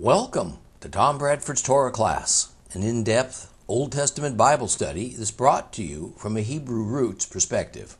[0.00, 5.74] Welcome to Tom Bradford's Torah class, an in depth Old Testament Bible study that's brought
[5.74, 7.98] to you from a Hebrew roots perspective.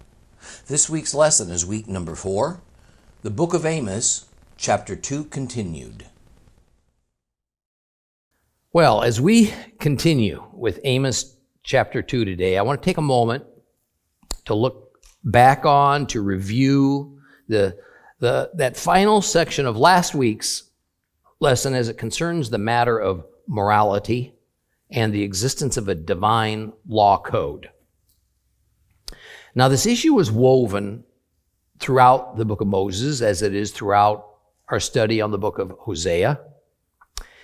[0.67, 2.63] This week's lesson is week number four,
[3.21, 4.25] the book of Amos,
[4.57, 6.07] chapter 2 continued.
[8.73, 13.45] Well, as we continue with Amos chapter 2 today, I want to take a moment
[14.46, 17.77] to look back on, to review the,
[18.21, 20.70] the, that final section of last week's
[21.41, 24.34] lesson as it concerns the matter of morality
[24.91, 27.70] and the existence of a divine law code.
[29.55, 31.05] Now, this issue was woven
[31.79, 34.27] throughout the book of Moses, as it is throughout
[34.68, 36.41] our study on the book of Hosea.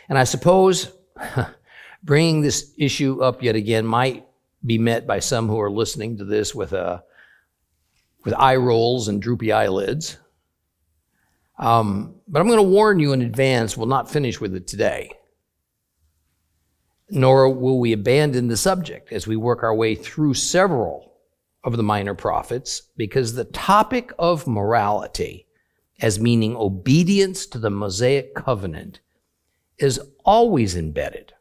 [0.09, 0.93] And I suppose
[2.05, 4.27] bringing this issue up yet again might
[4.65, 7.03] be met by some who are listening to this with, a,
[8.25, 10.19] with eye rolls and droopy eyelids.
[11.59, 15.11] Um, but I'm going to warn you in advance, we'll not finish with it today.
[17.09, 21.15] Nor will we abandon the subject as we work our way through several
[21.65, 25.47] of the minor prophets, because the topic of morality,
[26.01, 29.01] as meaning obedience to the Mosaic covenant,
[29.79, 31.33] is always embedded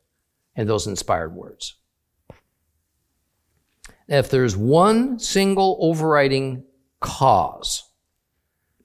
[0.56, 1.76] in those inspired words.
[4.08, 6.64] If there's one single overriding
[7.00, 7.85] cause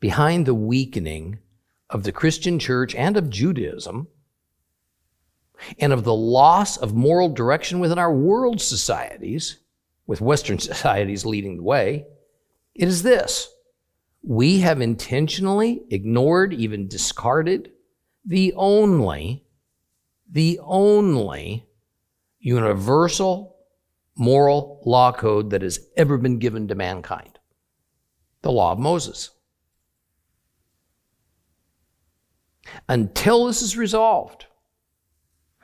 [0.00, 1.38] behind the weakening
[1.88, 4.08] of the Christian church and of Judaism,
[5.78, 9.58] and of the loss of moral direction within our world societies,
[10.06, 12.06] with Western societies leading the way,
[12.74, 13.48] it is this.
[14.22, 17.72] We have intentionally ignored, even discarded,
[18.24, 19.44] the only,
[20.30, 21.66] the only
[22.38, 23.56] universal
[24.16, 27.38] moral law code that has ever been given to mankind
[28.42, 29.30] the law of Moses.
[32.88, 34.46] Until this is resolved,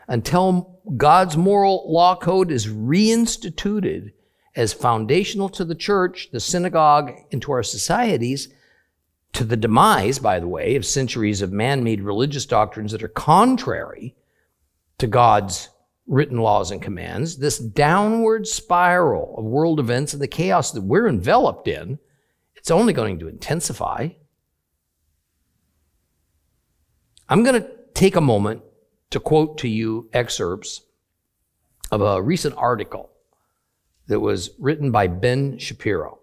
[0.09, 4.13] until God's moral law code is reinstituted
[4.55, 8.48] as foundational to the church, the synagogue, and to our societies,
[9.33, 13.09] to the demise, by the way, of centuries of man made religious doctrines that are
[13.09, 14.17] contrary
[14.98, 15.69] to God's
[16.07, 21.09] written laws and commands, this downward spiral of world events and the chaos that we're
[21.09, 21.98] enveloped in,
[22.55, 24.09] it's only going to intensify.
[27.29, 28.63] I'm going to take a moment
[29.11, 30.83] to quote to you excerpts
[31.91, 33.11] of a recent article
[34.07, 36.20] that was written by Ben Shapiro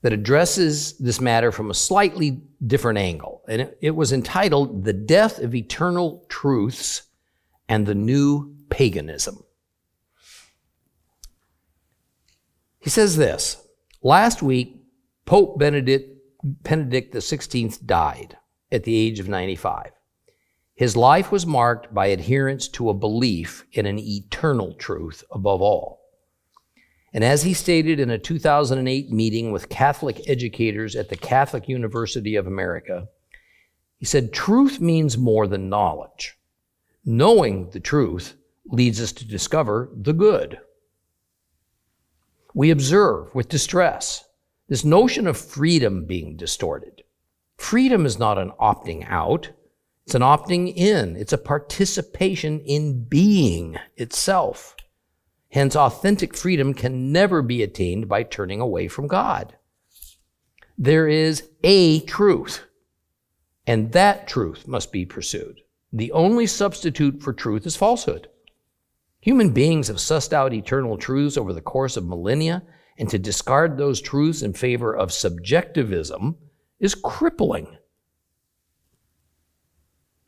[0.00, 3.42] that addresses this matter from a slightly different angle.
[3.48, 7.02] And it, was entitled The Death of Eternal Truths
[7.68, 9.42] and the New Paganism.
[12.78, 13.66] He says this
[14.02, 14.76] Last week,
[15.24, 18.36] Pope Benedict, Benedict XVI died
[18.74, 19.92] at the age of 95.
[20.74, 26.00] His life was marked by adherence to a belief in an eternal truth above all.
[27.12, 32.34] And as he stated in a 2008 meeting with Catholic educators at the Catholic University
[32.34, 33.06] of America,
[33.98, 36.36] he said, Truth means more than knowledge.
[37.04, 38.34] Knowing the truth
[38.66, 40.58] leads us to discover the good.
[42.52, 44.24] We observe with distress
[44.68, 47.03] this notion of freedom being distorted.
[47.64, 49.50] Freedom is not an opting out,
[50.04, 54.76] it's an opting in, it's a participation in being itself.
[55.50, 59.56] Hence, authentic freedom can never be attained by turning away from God.
[60.76, 62.66] There is a truth,
[63.66, 65.62] and that truth must be pursued.
[65.90, 68.28] The only substitute for truth is falsehood.
[69.20, 72.62] Human beings have sussed out eternal truths over the course of millennia,
[72.98, 76.36] and to discard those truths in favor of subjectivism
[76.84, 77.78] is crippling.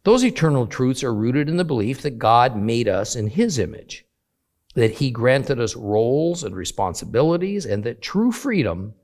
[0.04, 4.06] Those eternal truths are rooted in the belief that God made us in His image,
[4.74, 8.94] that He granted us roles and responsibilities, and that true freedom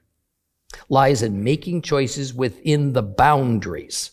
[0.88, 4.12] lies in making choices within the boundaries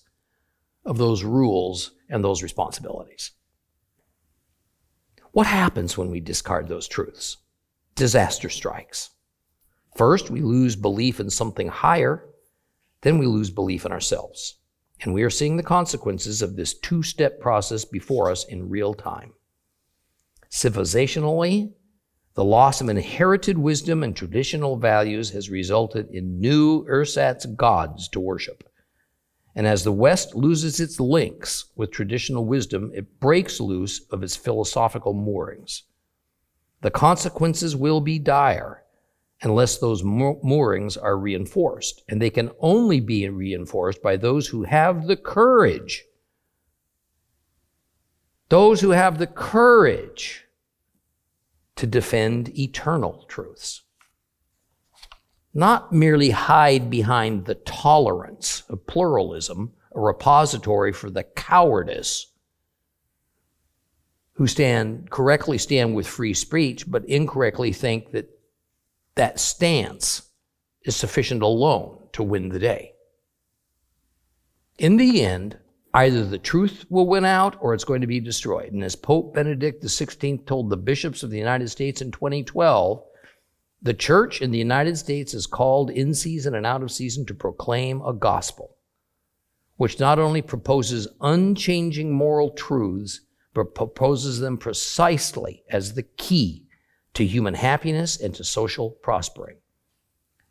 [0.84, 3.32] of those rules and those responsibilities.
[5.32, 7.38] What happens when we discard those truths?
[7.96, 9.12] Disaster strikes.
[9.96, 12.29] First, we lose belief in something higher,
[13.02, 14.58] then we lose belief in ourselves.
[15.02, 18.94] And we are seeing the consequences of this two step process before us in real
[18.94, 19.34] time.
[20.52, 21.74] Civilizationally,
[22.34, 28.20] the loss of inherited wisdom and traditional values has resulted in new ersatz gods to
[28.20, 28.64] worship.
[29.56, 34.36] And as the West loses its links with traditional wisdom, it breaks loose of its
[34.36, 35.84] philosophical moorings.
[36.82, 38.84] The consequences will be dire
[39.42, 42.04] unless those moorings are reinforced.
[42.10, 46.06] And they can only be reinforced by those who have the courage
[48.50, 50.46] those who have the courage
[51.76, 53.84] to defend eternal truths.
[55.54, 62.28] Not merely hide behind the tolerance of pluralism, a repository for the cowardice
[64.34, 68.39] who stand correctly stand with free speech, but incorrectly think that
[69.20, 70.30] that stance
[70.86, 72.94] is sufficient alone to win the day.
[74.78, 75.58] In the end,
[75.94, 78.72] either the truth will win out or it's going to be destroyed.
[78.72, 83.04] And as Pope Benedict XVI told the bishops of the United States in 2012,
[83.82, 87.34] the church in the United States is called in season and out of season to
[87.34, 88.78] proclaim a gospel
[89.76, 93.20] which not only proposes unchanging moral truths,
[93.54, 96.69] but proposes them precisely as the key
[97.20, 99.58] to human happiness and to social prospering.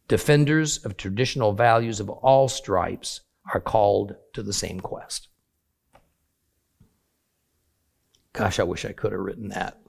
[0.06, 3.22] Defenders of traditional values of all stripes
[3.54, 5.28] are called to the same quest.
[8.34, 9.80] Gosh, I wish I could have written that.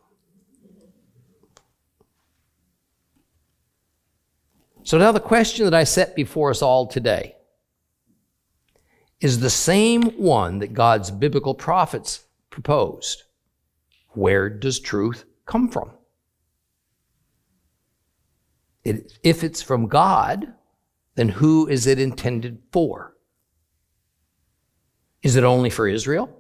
[4.84, 7.36] So, now the question that I set before us all today
[9.20, 13.24] is the same one that God's biblical prophets proposed.
[14.12, 15.92] Where does truth come from?
[18.90, 20.52] It, if it's from God,
[21.14, 23.16] then who is it intended for?
[25.22, 26.36] Is it only for Israel?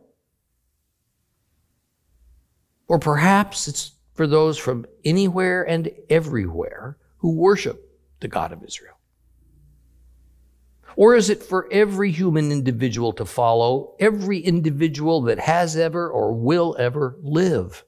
[2.87, 7.87] Or perhaps it's for those from anywhere and everywhere who worship
[8.19, 8.95] the God of Israel?
[10.95, 16.33] Or is it for every human individual to follow, every individual that has ever or
[16.33, 17.85] will ever live?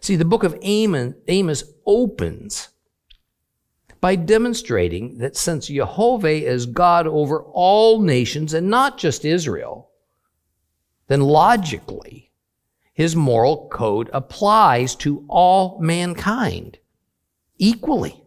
[0.00, 2.68] See, the book of Amos, opens
[4.00, 9.90] by demonstrating that since Jehovah is God over all nations and not just Israel,
[11.08, 12.30] then logically,
[12.92, 16.78] his moral code applies to all mankind
[17.58, 18.22] equally.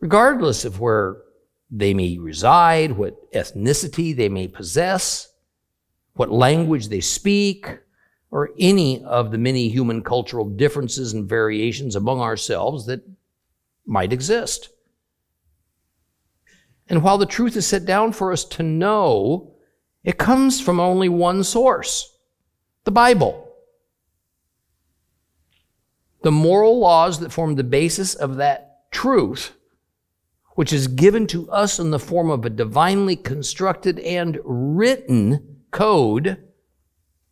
[0.00, 1.18] Regardless of where
[1.70, 5.32] they may reside, what ethnicity they may possess,
[6.14, 7.78] what language they speak,
[8.30, 13.02] or any of the many human cultural differences and variations among ourselves that
[13.86, 14.68] might exist.
[16.88, 19.54] And while the truth is set down for us to know,
[20.04, 22.16] it comes from only one source
[22.84, 23.46] the Bible.
[26.22, 29.52] The moral laws that form the basis of that truth
[30.60, 36.36] which is given to us in the form of a divinely constructed and written code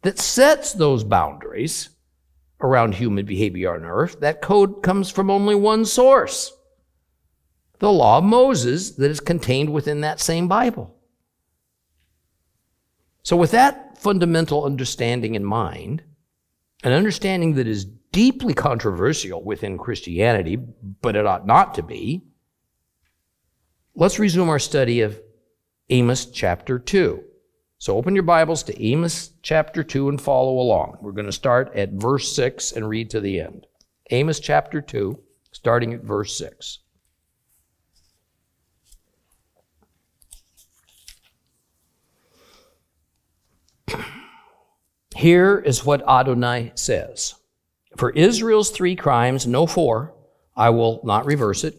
[0.09, 1.91] that sets those boundaries
[2.63, 4.21] around human behavior on earth.
[4.21, 6.51] That code comes from only one source
[7.79, 10.97] the law of Moses that is contained within that same Bible.
[13.23, 16.05] So, with that fundamental understanding in mind,
[16.83, 22.25] an understanding that is deeply controversial within Christianity, but it ought not to be,
[23.95, 25.21] let's resume our study of
[25.91, 27.25] Amos chapter 2.
[27.81, 30.99] So open your Bibles to Amos chapter 2 and follow along.
[31.01, 33.69] We're going to start at verse 6 and read to the end.
[34.11, 35.17] Amos chapter 2,
[35.53, 36.81] starting at verse 6.
[45.15, 47.37] Here is what Adonai says
[47.97, 50.17] For Israel's three crimes, no four,
[50.57, 51.77] I will not reverse it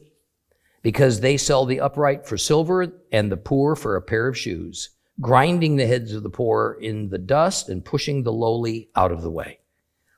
[0.81, 4.91] because they sell the upright for silver and the poor for a pair of shoes,
[5.21, 9.21] grinding the heads of the poor in the dust and pushing the lowly out of
[9.21, 9.59] the way.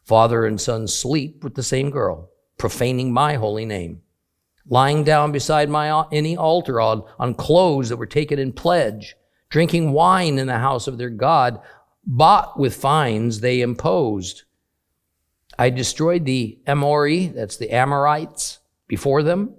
[0.04, 4.02] Father and son sleep with the same girl, profaning my holy name,
[4.68, 9.16] lying down beside my any altar on, on clothes that were taken in pledge,
[9.50, 11.62] drinking wine in the house of their God,
[12.06, 14.44] bought with fines they imposed.
[15.58, 19.56] I destroyed the Amori, that's the Amorites, before them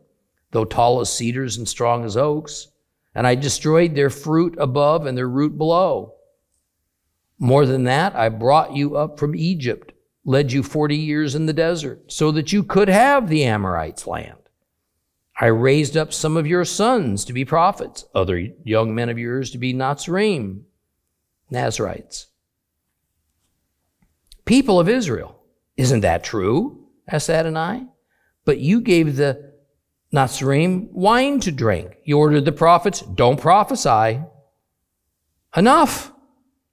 [0.52, 2.68] though tall as cedars and strong as oaks,
[3.14, 6.14] and I destroyed their fruit above and their root below.
[7.38, 9.92] More than that, I brought you up from Egypt,
[10.24, 14.38] led you 40 years in the desert, so that you could have the Amorites' land.
[15.40, 19.50] I raised up some of your sons to be prophets, other young men of yours
[19.50, 20.64] to be Nazarene,
[21.50, 22.28] Nazarites.
[24.44, 25.42] People of Israel,
[25.76, 26.86] isn't that true?
[27.08, 27.86] asked Adonai.
[28.44, 29.51] But you gave the
[30.12, 31.96] Nazarene wine to drink.
[32.02, 34.20] He ordered the prophets, don't prophesy.
[35.56, 36.12] Enough.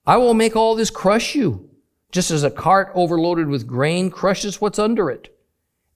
[0.06, 1.70] I will make all this crush you,
[2.12, 5.34] just as a cart overloaded with grain crushes what's under it.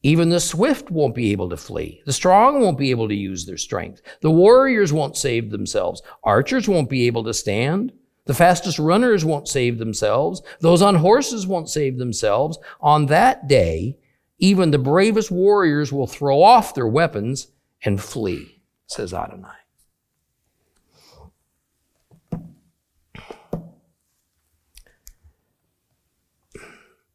[0.03, 2.03] Even the swift won't be able to flee.
[2.05, 4.03] The strong won't be able to use their strength.
[4.21, 6.03] The warriors won't save themselves.
[6.23, 7.93] Archers won't be able to stand.
[8.27, 10.43] The fastest runners won't save themselves.
[10.61, 12.59] Those on horses won't save themselves.
[12.81, 13.99] On that day,
[14.39, 17.49] even the bravest warriors will throw off their weapons
[17.85, 19.49] and flee, says Adonai.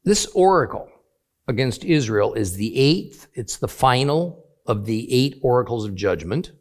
[0.04, 0.90] This oracle
[1.48, 6.52] against Israel is the eighth, it's the final of the eight oracles of judgment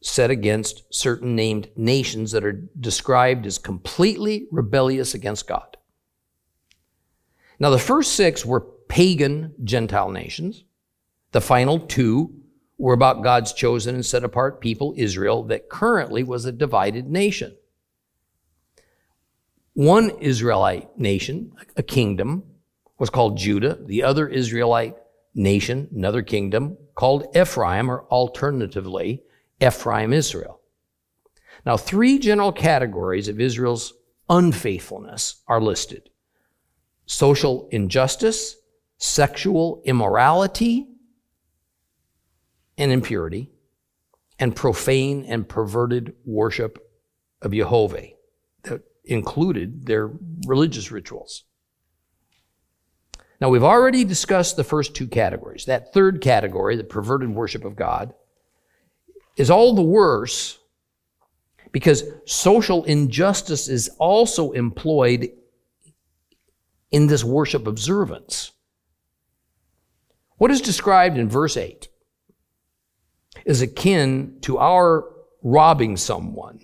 [0.00, 5.76] set against certain named nations that are described as completely rebellious against God.
[7.58, 10.64] Now, the first six were pagan Gentile nations.
[11.32, 12.34] The final two
[12.78, 17.56] were about God's chosen and set apart people, Israel, that currently was a divided nation.
[19.74, 22.44] One Israelite nation, a kingdom,
[22.98, 23.78] was called Judah.
[23.84, 24.96] The other Israelite
[25.34, 29.22] nation, another kingdom, called Ephraim, or alternatively,
[29.60, 30.60] Ephraim Israel.
[31.64, 33.94] Now, three general categories of Israel's
[34.28, 36.10] unfaithfulness are listed
[37.06, 38.56] social injustice,
[38.98, 40.88] sexual immorality
[42.76, 43.50] and impurity,
[44.38, 46.78] and profane and perverted worship
[47.42, 48.08] of Jehovah
[48.64, 50.10] that included their
[50.46, 51.44] religious rituals.
[53.40, 55.64] Now, we've already discussed the first two categories.
[55.64, 58.14] That third category, the perverted worship of God,
[59.36, 60.58] is all the worse
[61.70, 65.30] because social injustice is also employed
[66.90, 68.52] in this worship observance.
[70.38, 71.88] What is described in verse 8
[73.44, 75.04] is akin to our
[75.42, 76.60] robbing someone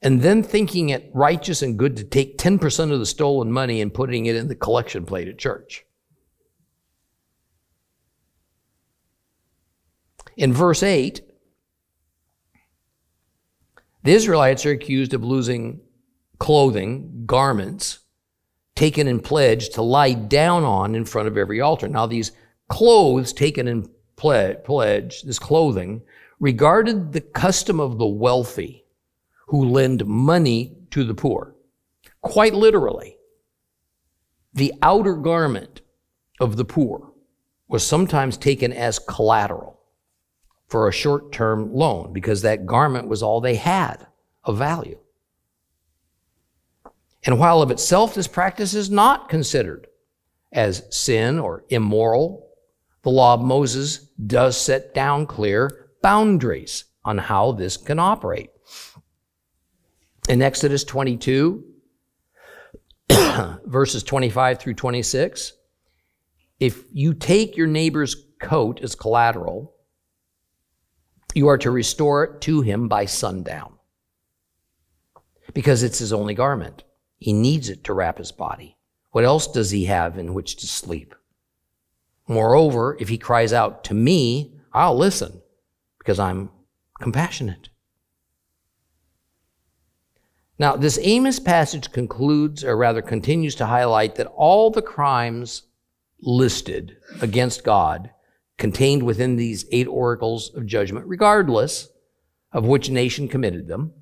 [0.00, 3.92] and then thinking it righteous and good to take 10% of the stolen money and
[3.92, 5.84] putting it in the collection plate at church.
[10.36, 11.20] In verse 8,
[14.04, 15.80] the Israelites are accused of losing
[16.38, 17.98] clothing, garments,
[18.76, 21.88] taken in pledge to lie down on in front of every altar.
[21.88, 22.30] Now, these
[22.68, 26.02] clothes taken in pledge, this clothing,
[26.40, 28.84] regarded the custom of the wealthy
[29.48, 31.54] who lend money to the poor.
[32.20, 33.16] Quite literally,
[34.52, 35.80] the outer garment
[36.40, 37.12] of the poor
[37.68, 39.80] was sometimes taken as collateral
[40.68, 44.06] for a short term loan because that garment was all they had
[44.44, 44.98] of value.
[47.24, 49.86] And while of itself this practice is not considered
[50.52, 52.47] as sin or immoral,
[53.08, 58.50] the law of Moses does set down clear boundaries on how this can operate.
[60.28, 61.64] In Exodus 22,
[63.64, 65.54] verses 25 through 26,
[66.60, 69.74] if you take your neighbor's coat as collateral,
[71.34, 73.72] you are to restore it to him by sundown
[75.54, 76.84] because it's his only garment.
[77.16, 78.76] He needs it to wrap his body.
[79.12, 81.14] What else does he have in which to sleep?
[82.28, 85.40] Moreover, if he cries out to me, I'll listen
[85.98, 86.50] because I'm
[87.00, 87.70] compassionate.
[90.58, 95.62] Now, this Amos passage concludes, or rather continues to highlight, that all the crimes
[96.20, 98.10] listed against God
[98.58, 101.88] contained within these eight oracles of judgment, regardless
[102.52, 103.92] of which nation committed them,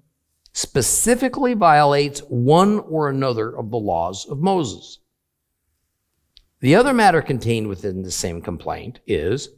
[0.55, 4.99] specifically violates one or another of the laws of Moses.
[6.61, 9.51] The other matter contained within the same complaint is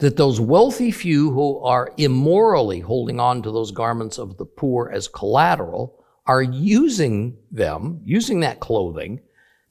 [0.00, 4.90] that those wealthy few who are immorally holding on to those garments of the poor
[4.92, 9.20] as collateral are using them, using that clothing,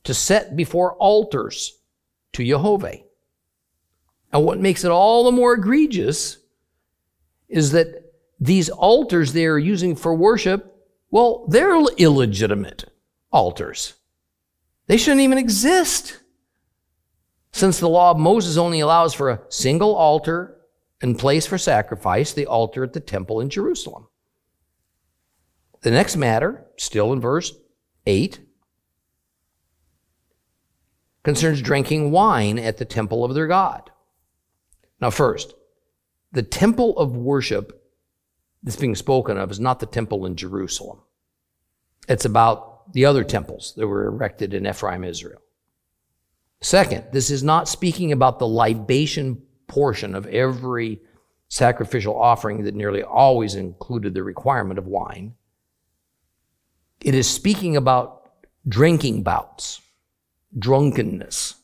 [0.03, 1.77] to set before altars
[2.33, 2.95] to Jehovah.
[4.31, 6.37] And what makes it all the more egregious
[7.49, 10.73] is that these altars they are using for worship,
[11.11, 12.85] well, they're illegitimate
[13.31, 13.93] altars.
[14.87, 16.21] They shouldn't even exist.
[17.51, 20.57] Since the law of Moses only allows for a single altar
[21.01, 24.07] and place for sacrifice, the altar at the temple in Jerusalem.
[25.81, 27.53] The next matter, still in verse
[28.05, 28.39] 8,
[31.23, 33.91] concerns drinking wine at the temple of their God.
[34.99, 35.53] Now, first,
[36.31, 37.83] the temple of worship
[38.63, 41.01] that's being spoken of is not the temple in Jerusalem.
[42.07, 45.41] It's about the other temples that were erected in Ephraim, Israel.
[46.61, 50.99] Second, this is not speaking about the libation portion of every
[51.49, 55.35] sacrificial offering that nearly always included the requirement of wine.
[57.01, 58.31] It is speaking about
[58.67, 59.81] drinking bouts,
[60.57, 61.55] drunkenness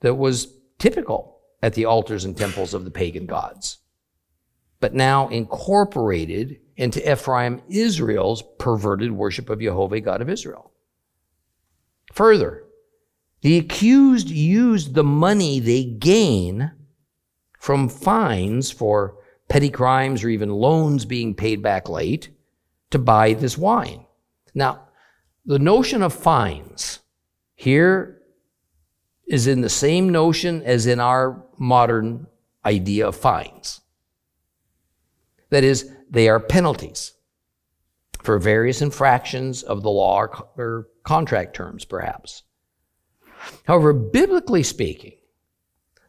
[0.00, 3.78] that was typical at the altars and temples of the pagan gods.
[4.80, 10.72] but now incorporated into Ephraim Israel's perverted worship of Jehovah, God of Israel.
[12.14, 12.62] Further,
[13.42, 16.70] the accused used the money they gain
[17.58, 19.16] from fines for
[19.48, 22.30] petty crimes or even loans being paid back late
[22.90, 24.06] to buy this wine.
[24.54, 24.88] Now,
[25.44, 27.00] the notion of fines
[27.54, 28.22] here
[29.26, 32.26] is in the same notion as in our modern
[32.64, 33.80] idea of fines.
[35.50, 37.14] That is, they are penalties
[38.22, 42.42] for various infractions of the law or contract terms, perhaps.
[43.64, 45.12] However, biblically speaking,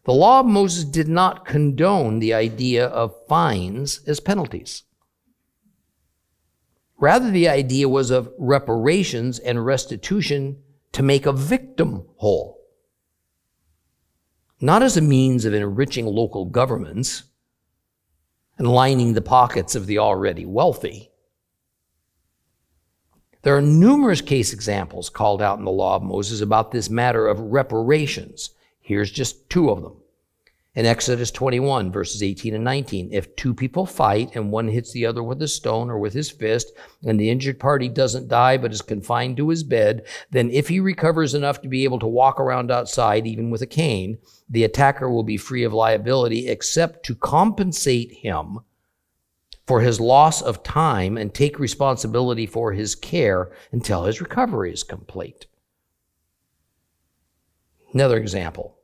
[0.05, 4.83] the law of Moses did not condone the idea of fines as penalties.
[6.97, 12.59] Rather, the idea was of reparations and restitution to make a victim whole.
[14.59, 17.23] Not as a means of enriching local governments
[18.59, 21.09] and lining the pockets of the already wealthy.
[23.41, 27.25] There are numerous case examples called out in the law of Moses about this matter
[27.25, 28.51] of reparations.
[28.81, 29.98] Here's just two of them.
[30.79, 35.05] In Exodus 21, verses 18 and 19, if two people fight and one hits the
[35.05, 36.71] other with a stone or with his fist,
[37.03, 40.79] and the injured party doesn't die but is confined to his bed, then if he
[40.79, 44.19] recovers enough to be able to walk around outside, even with a cane,
[44.49, 48.59] the attacker will be free of liability except to compensate him
[49.67, 54.83] for his loss of time and take responsibility for his care until his recovery is
[54.83, 55.45] complete.
[57.93, 58.78] Another example.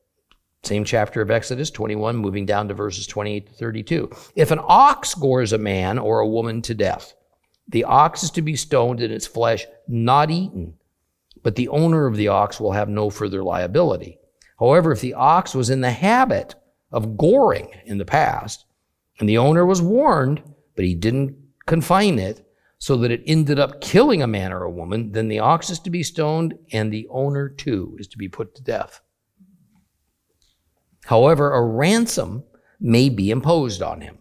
[0.65, 4.09] Same chapter of Exodus 21, moving down to verses 28 to 32.
[4.35, 7.13] If an ox gores a man or a woman to death,
[7.67, 10.73] the ox is to be stoned and its flesh not eaten,
[11.43, 14.17] but the owner of the ox will have no further liability.
[14.59, 16.55] However, if the ox was in the habit
[16.91, 18.65] of goring in the past,
[19.19, 20.41] and the owner was warned,
[20.75, 22.45] but he didn't confine it
[22.79, 25.79] so that it ended up killing a man or a woman, then the ox is
[25.79, 29.01] to be stoned and the owner too is to be put to death.
[31.05, 32.43] However, a ransom
[32.79, 34.17] may be imposed on him,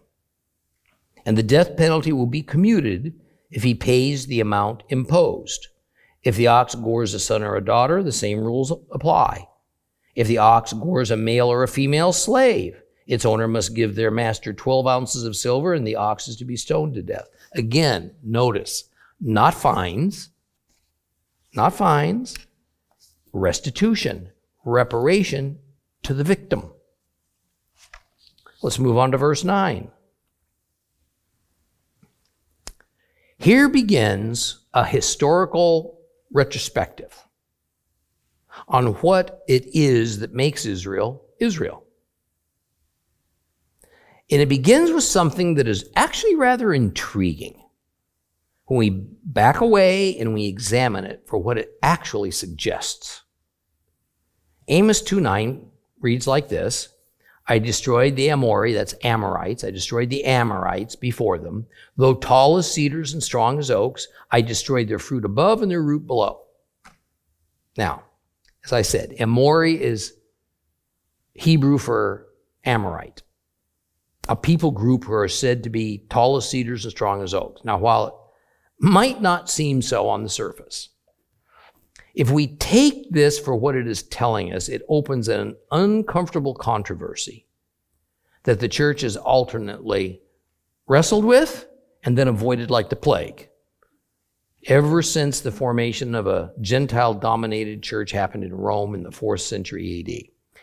[1.25, 3.13] and the death penalty will be commuted
[3.49, 5.67] if he pays the amount imposed.
[6.23, 9.47] If the ox gores a son or a daughter, the same rules apply.
[10.15, 14.11] If the ox gores a male or a female slave, its owner must give their
[14.11, 17.27] master 12 ounces of silver, and the ox is to be stoned to death.
[17.53, 18.85] Again, notice,
[19.19, 20.29] not fines,
[21.55, 22.37] not fines,
[23.33, 24.29] restitution,
[24.63, 25.57] reparation
[26.03, 26.71] to the victim.
[28.65, 29.91] Let's move on to verse 9.
[33.37, 35.99] Here begins a historical
[36.33, 37.15] retrospective
[38.67, 41.83] on what it is that makes Israel Israel.
[44.31, 47.61] And it begins with something that is actually rather intriguing
[48.65, 53.21] when we back away and we examine it for what it actually suggests.
[54.67, 56.89] Amos 2 9 reads like this
[57.47, 59.63] I destroyed the Amori, that's Amorites.
[59.63, 61.67] I destroyed the Amorites before them.
[61.95, 65.83] Though tall as cedars and strong as oaks, I destroyed their fruit above and their
[65.83, 66.41] root below.
[67.77, 68.03] Now,
[68.63, 70.13] as I said, Amori is
[71.33, 72.27] Hebrew for
[72.63, 73.21] Amorite,
[74.27, 77.61] a people group who are said to be tall as cedars and strong as oaks.
[77.63, 78.13] Now, while it
[78.79, 80.89] might not seem so on the surface,
[82.15, 87.45] if we take this for what it is telling us, it opens an uncomfortable controversy
[88.43, 90.21] that the church has alternately
[90.87, 91.67] wrestled with
[92.03, 93.49] and then avoided like the plague.
[94.67, 99.41] Ever since the formation of a Gentile dominated church happened in Rome in the fourth
[99.41, 100.59] century AD.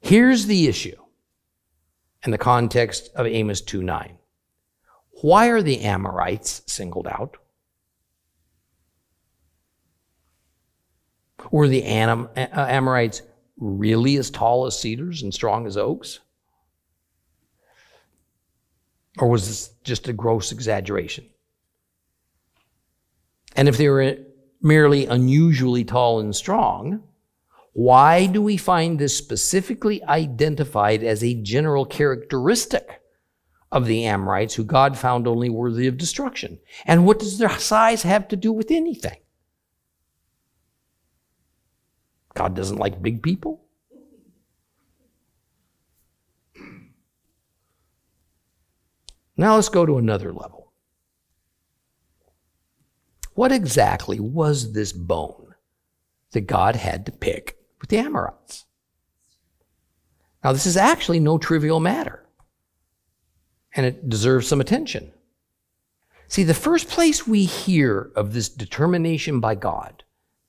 [0.00, 0.96] Here's the issue
[2.24, 4.18] in the context of Amos 2 9.
[5.22, 7.38] Why are the Amorites singled out?
[11.50, 13.22] Were the Am- Amorites
[13.56, 16.20] really as tall as cedars and strong as oaks?
[19.18, 21.26] Or was this just a gross exaggeration?
[23.56, 24.16] And if they were
[24.60, 27.04] merely unusually tall and strong,
[27.72, 33.00] why do we find this specifically identified as a general characteristic
[33.70, 36.58] of the Amorites who God found only worthy of destruction?
[36.86, 39.16] And what does their size have to do with anything?
[42.34, 43.64] God doesn't like big people.
[49.36, 50.72] Now let's go to another level.
[53.34, 55.54] What exactly was this bone
[56.32, 58.64] that God had to pick with the Amorites?
[60.44, 62.20] Now, this is actually no trivial matter.
[63.74, 65.12] and it deserves some attention.
[66.28, 70.03] See, the first place we hear of this determination by God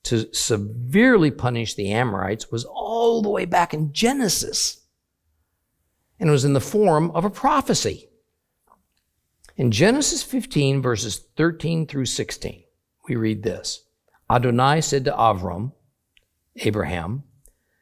[0.05, 4.81] to severely punish the Amorites was all the way back in Genesis.
[6.19, 8.09] And it was in the form of a prophecy.
[9.57, 12.63] In Genesis 15, verses 13 through 16,
[13.07, 13.85] we read this
[14.29, 15.73] Adonai said to Avram,
[16.57, 17.23] Abraham,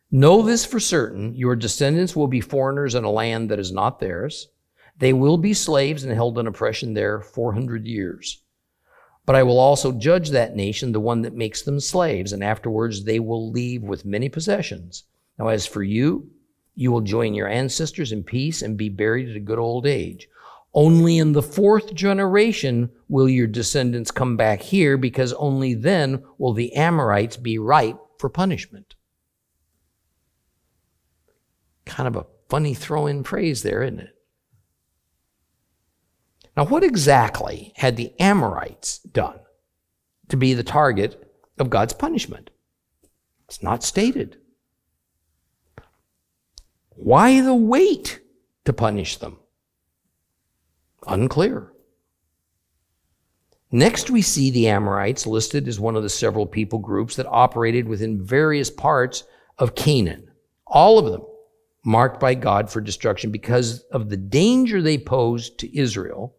[0.09, 3.99] Know this for certain your descendants will be foreigners in a land that is not
[3.99, 4.49] theirs.
[4.97, 8.42] They will be slaves and held in oppression there 400 years.
[9.25, 13.03] But I will also judge that nation, the one that makes them slaves, and afterwards
[13.05, 15.05] they will leave with many possessions.
[15.39, 16.29] Now, as for you,
[16.75, 20.27] you will join your ancestors in peace and be buried at a good old age.
[20.73, 26.53] Only in the fourth generation will your descendants come back here, because only then will
[26.53, 28.95] the Amorites be ripe for punishment.
[31.85, 34.12] Kind of a funny throw in phrase there, isn't it?
[36.55, 39.39] Now, what exactly had the Amorites done
[40.29, 42.51] to be the target of God's punishment?
[43.47, 44.37] It's not stated.
[46.89, 48.19] Why the wait
[48.65, 49.37] to punish them?
[51.07, 51.73] Unclear.
[53.71, 57.87] Next, we see the Amorites listed as one of the several people groups that operated
[57.87, 59.23] within various parts
[59.57, 60.29] of Canaan.
[60.67, 61.23] All of them
[61.83, 66.35] marked by God for destruction because of the danger they posed to Israel,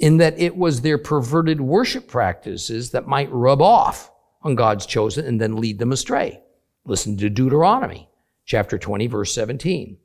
[0.00, 4.10] in that it was their perverted worship practices that might rub off
[4.42, 6.42] on God's chosen and then lead them astray.
[6.84, 8.08] Listen to Deuteronomy
[8.46, 9.98] chapter 20, verse 17.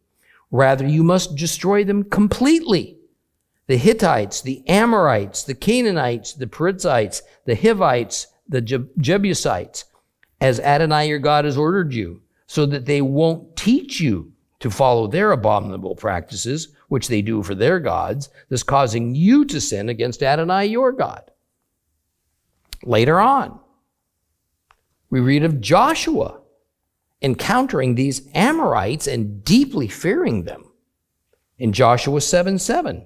[0.51, 2.97] Rather, you must destroy them completely.
[3.67, 9.85] The Hittites, the Amorites, the Canaanites, the Perizzites, the Hivites, the Jebusites,
[10.39, 15.07] as Adonai your God has ordered you so that they won't teach you to follow
[15.07, 20.23] their abominable practices, which they do for their gods, thus causing you to sin against
[20.23, 21.29] Adonai your God.
[22.83, 23.59] Later on,
[25.09, 26.39] we read of Joshua
[27.21, 30.71] encountering these Amorites and deeply fearing them.
[31.57, 33.05] In Joshua 7 7,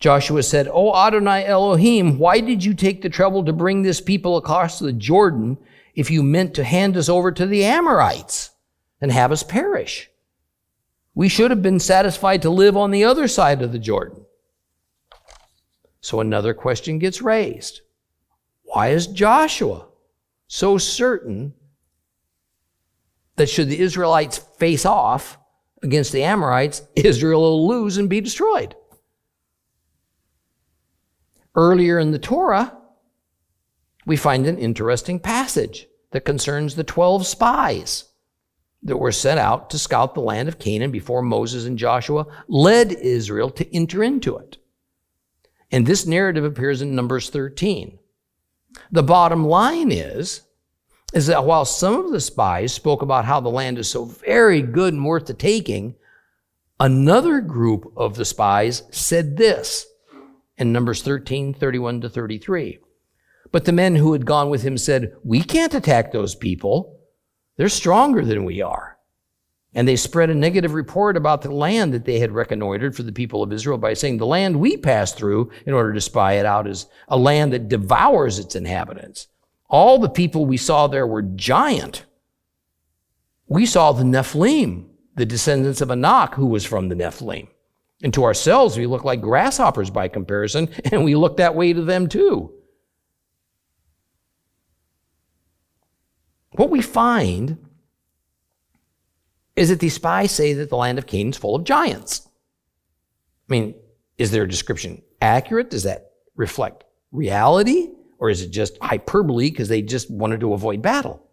[0.00, 4.36] Joshua said, O Adonai Elohim, why did you take the trouble to bring this people
[4.36, 5.58] across the Jordan
[5.94, 8.50] if you meant to hand us over to the Amorites
[9.00, 10.09] and have us perish.
[11.14, 14.24] We should have been satisfied to live on the other side of the Jordan.
[16.00, 17.80] So another question gets raised.
[18.62, 19.88] Why is Joshua
[20.46, 21.54] so certain
[23.36, 25.38] that should the Israelites face off
[25.82, 28.76] against the Amorites, Israel will lose and be destroyed?
[31.54, 32.76] Earlier in the Torah,
[34.06, 38.09] we find an interesting passage that concerns the 12 spies
[38.82, 42.92] that were sent out to scout the land of Canaan before Moses and Joshua led
[42.92, 44.56] Israel to enter into it.
[45.70, 47.98] And this narrative appears in Numbers 13.
[48.90, 50.42] The bottom line is,
[51.12, 54.62] is that while some of the spies spoke about how the land is so very
[54.62, 55.96] good and worth the taking,
[56.78, 59.86] another group of the spies said this
[60.56, 62.78] in Numbers 13, 31 to 33.
[63.52, 66.99] But the men who had gone with him said, We can't attack those people.
[67.60, 68.96] They're stronger than we are.
[69.74, 73.12] And they spread a negative report about the land that they had reconnoitered for the
[73.12, 76.46] people of Israel by saying, The land we passed through in order to spy it
[76.46, 79.28] out is a land that devours its inhabitants.
[79.68, 82.06] All the people we saw there were giant.
[83.46, 87.48] We saw the Nephilim, the descendants of Anak, who was from the Nephilim.
[88.02, 91.82] And to ourselves, we look like grasshoppers by comparison, and we look that way to
[91.82, 92.54] them too.
[96.52, 97.58] What we find
[99.56, 102.28] is that these spies say that the land of Canaan is full of giants.
[103.48, 103.74] I mean,
[104.18, 105.70] is their description accurate?
[105.70, 107.90] Does that reflect reality?
[108.18, 111.26] Or is it just hyperbole because they just wanted to avoid battle?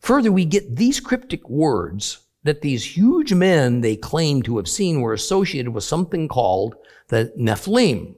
[0.00, 5.00] Further, we get these cryptic words that these huge men they claim to have seen
[5.00, 6.76] were associated with something called
[7.08, 8.14] the Nephilim,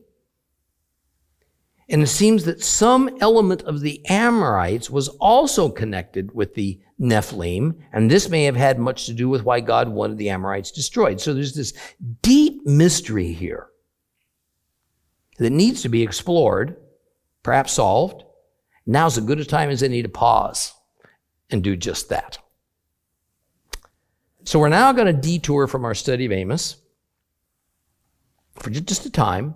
[1.88, 7.76] and it seems that some element of the Amorites was also connected with the Nephilim,
[7.92, 11.20] and this may have had much to do with why God wanted the Amorites destroyed.
[11.20, 11.72] So there's this
[12.22, 13.68] deep mystery here
[15.38, 16.76] that needs to be explored,
[17.42, 18.24] perhaps solved.
[18.84, 20.74] Now's as good a time as any to pause
[21.50, 22.38] and do just that.
[24.44, 26.76] So we're now going to detour from our study of Amos
[28.54, 29.54] for just a time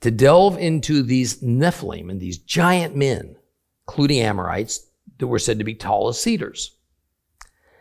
[0.00, 3.36] to delve into these Nephilim and these giant men,
[3.86, 4.86] including Amorites,
[5.18, 6.76] that were said to be tall as cedars.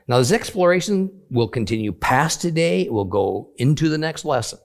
[0.08, 2.82] Now, this exploration will continue past today.
[2.82, 4.60] It will go into the next lesson.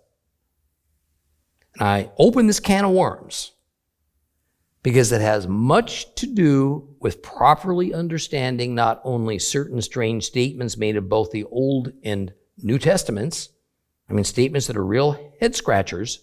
[1.78, 3.52] And I open this can of worms
[4.82, 10.96] because it has much to do with properly understanding not only certain strange statements made
[10.96, 13.50] of both the Old and New Testaments,
[14.08, 16.20] I mean, statements that are real head scratchers,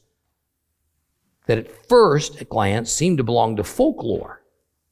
[1.48, 4.44] that at first, at glance, seem to belong to folklore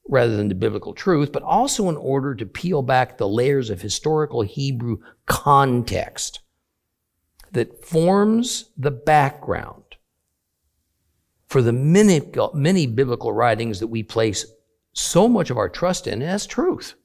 [0.07, 3.81] rather than to biblical truth, but also in order to peel back the layers of
[3.81, 6.41] historical Hebrew context
[7.51, 9.83] that forms the background
[11.47, 12.21] for the many,
[12.53, 14.45] many biblical writings that we place
[14.93, 16.95] so much of our trust in as truth.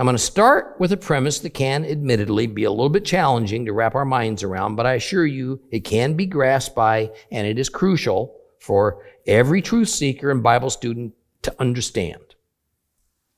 [0.00, 3.66] I'm going to start with a premise that can admittedly be a little bit challenging
[3.66, 7.46] to wrap our minds around, but I assure you it can be grasped by, and
[7.46, 12.34] it is crucial for every truth seeker and Bible student to understand.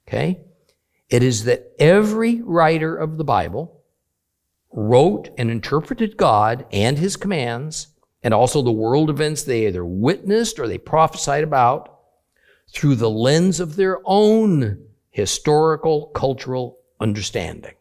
[0.06, 0.40] Okay?
[1.10, 3.82] It is that every writer of the Bible
[4.70, 7.88] wrote and interpreted God and his commands
[8.22, 12.02] and also the world events they either witnessed or they prophesied about
[12.72, 17.74] through the lens of their own historical, cultural understanding,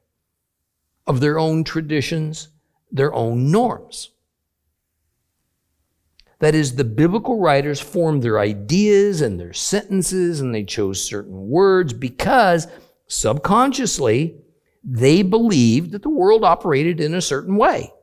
[1.08, 2.50] of their own traditions,
[2.91, 4.12] their own norms.
[6.39, 11.50] That is, the biblical writers formed their ideas and their sentences, and they chose certain
[11.50, 12.67] words because
[13.08, 14.36] subconsciously
[14.84, 17.94] they believed that the world operated in a certain way,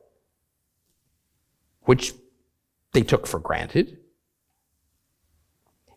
[1.81, 2.13] which
[2.93, 3.98] they took for granted.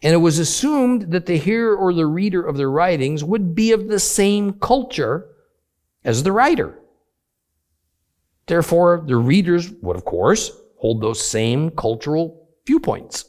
[0.03, 3.73] And it was assumed that the hearer or the reader of the writings would be
[3.73, 5.29] of the same culture
[6.05, 6.79] as the writer.
[8.47, 13.27] Therefore, the readers would, of course, hold those same cultural viewpoints.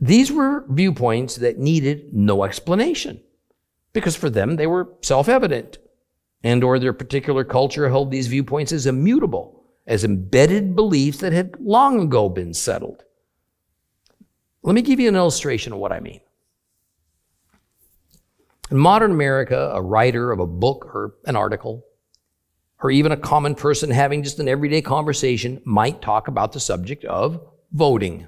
[0.00, 3.20] These were viewpoints that needed no explanation
[3.92, 5.78] because for them they were self-evident
[6.44, 11.56] and or their particular culture held these viewpoints as immutable as embedded beliefs that had
[11.58, 13.02] long ago been settled.
[14.62, 16.20] Let me give you an illustration of what I mean.
[18.70, 21.84] In modern America, a writer of a book or an article,
[22.82, 27.04] or even a common person having just an everyday conversation, might talk about the subject
[27.04, 27.40] of
[27.72, 28.26] voting.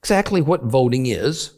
[0.00, 1.56] Exactly what voting is,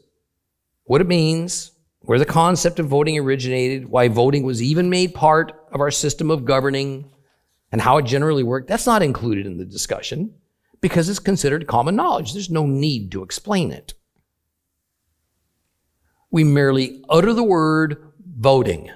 [0.84, 5.66] what it means, where the concept of voting originated, why voting was even made part
[5.72, 7.10] of our system of governing,
[7.72, 10.32] and how it generally worked, that's not included in the discussion
[10.80, 12.32] because it's considered common knowledge.
[12.32, 13.94] There's no need to explain it.
[16.30, 18.90] We merely utter the word voting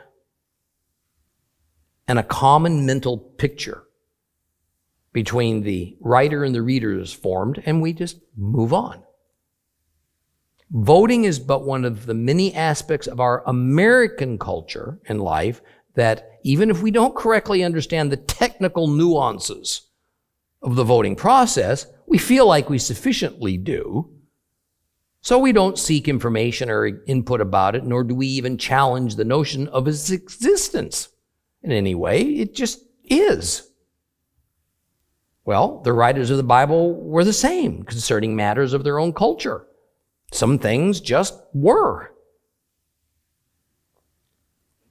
[2.06, 3.84] and a common mental picture
[5.12, 9.02] between the writer and the reader is formed, and we just move on.
[10.70, 15.60] Voting is but one of the many aspects of our American culture and life
[15.96, 19.89] that even if we don't correctly understand the technical nuances
[20.62, 24.10] of the voting process, we feel like we sufficiently do.
[25.22, 29.24] So we don't seek information or input about it, nor do we even challenge the
[29.24, 31.08] notion of its existence
[31.62, 32.22] in any way.
[32.22, 33.70] It just is.
[35.44, 39.66] Well, the writers of the Bible were the same concerning matters of their own culture.
[40.32, 42.14] Some things just were.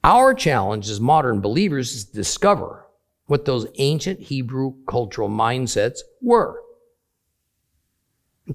[0.04, 2.86] Our challenge as modern believers is to discover
[3.30, 6.64] what those ancient Hebrew cultural mindsets were.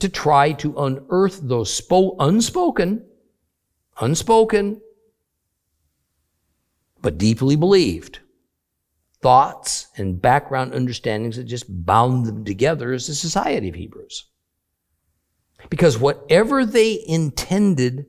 [0.01, 3.07] To try to unearth those spo- unspoken,
[4.01, 4.81] unspoken,
[7.01, 8.19] but deeply believed
[9.23, 14.25] thoughts and background understandings that just bound them together as a society of Hebrews.
[15.71, 18.07] Because whatever they intended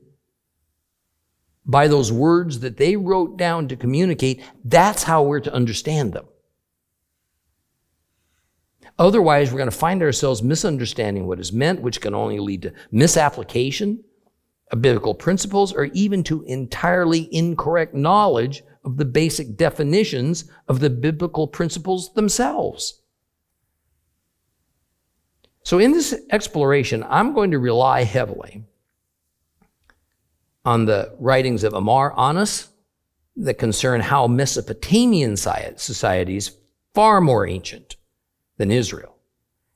[1.64, 6.26] by those words that they wrote down to communicate, that's how we're to understand them.
[8.98, 12.72] Otherwise, we're going to find ourselves misunderstanding what is meant, which can only lead to
[12.90, 14.02] misapplication
[14.72, 20.90] of biblical principles or even to entirely incorrect knowledge of the basic definitions of the
[20.90, 23.02] biblical principles themselves.
[25.62, 28.64] So, in this exploration, I'm going to rely heavily
[30.64, 32.68] on the writings of Amar Annus
[33.36, 36.56] that concern how Mesopotamian societies,
[36.94, 37.96] far more ancient
[38.56, 39.16] than Israel,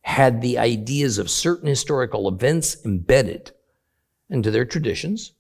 [0.03, 3.53] had the ideas of certain historical events embedded
[4.29, 5.33] into their traditions,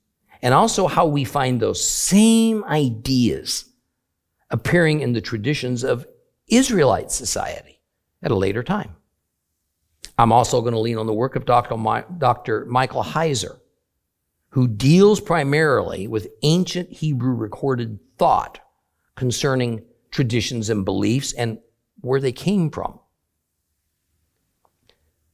[0.42, 3.66] and also how we find those same ideas
[4.50, 6.06] appearing in the traditions of
[6.48, 7.80] Israelite society
[8.22, 8.96] at a later time.
[10.18, 11.76] I'm also going to lean on the work of Dr.
[12.66, 13.60] Michael Heiser
[14.50, 18.60] who deals primarily with ancient Hebrew recorded thought
[19.14, 21.58] concerning traditions and beliefs and
[22.00, 22.98] where they came from.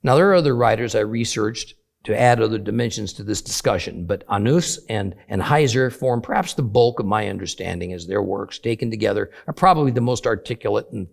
[0.06, 4.22] Now, there are other writers I researched to add other dimensions to this discussion, but
[4.30, 8.88] Annus and, and Heiser form perhaps the bulk of my understanding as their works taken
[8.88, 11.08] together are probably the most articulate and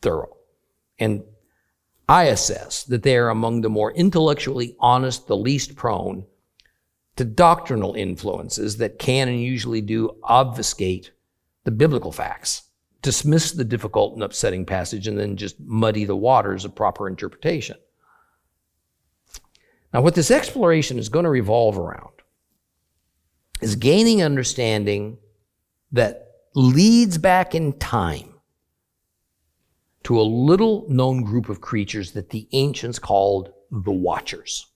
[0.00, 0.36] thorough.
[1.00, 1.24] And
[2.08, 6.24] I assess that they are among the more intellectually honest, the least prone
[7.16, 11.10] to doctrinal influences that can and usually do obfuscate
[11.64, 12.62] the biblical facts,
[13.02, 17.76] dismiss the difficult and upsetting passage, and then just muddy the waters of proper interpretation.
[19.92, 22.12] Now, what this exploration is going to revolve around
[23.60, 25.18] is gaining understanding
[25.92, 28.34] that leads back in time
[30.04, 34.66] to a little known group of creatures that the ancients called the Watchers.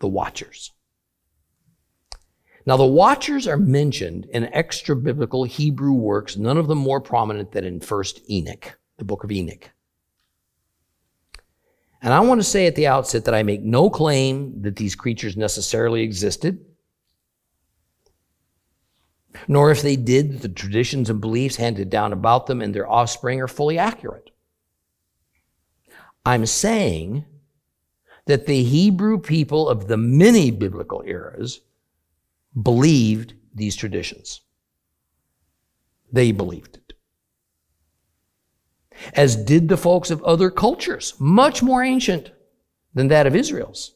[0.00, 0.72] The Watchers.
[2.66, 7.52] Now, the Watchers are mentioned in extra biblical Hebrew works, none of them more prominent
[7.52, 9.70] than in 1st Enoch, the book of Enoch.
[12.04, 14.94] And I want to say at the outset that I make no claim that these
[14.94, 16.62] creatures necessarily existed,
[19.48, 23.40] nor if they did, the traditions and beliefs handed down about them and their offspring
[23.40, 24.28] are fully accurate.
[26.26, 27.24] I'm saying
[28.26, 31.62] that the Hebrew people of the many biblical eras
[32.62, 34.42] believed these traditions.
[36.12, 36.83] They believed it
[39.14, 42.30] as did the folks of other cultures, much more ancient
[42.94, 43.94] than that of Israel's,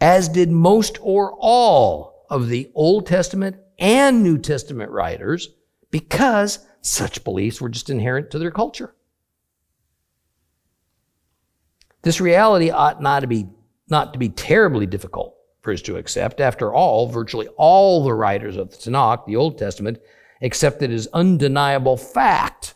[0.00, 5.50] as did most or all of the Old Testament and New Testament writers,
[5.90, 8.94] because such beliefs were just inherent to their culture.
[12.02, 13.46] This reality ought not to be,
[13.88, 16.40] not to be terribly difficult for us to accept.
[16.40, 19.98] After all, virtually all the writers of the Tanakh, the Old Testament,
[20.40, 22.74] accepted as undeniable fact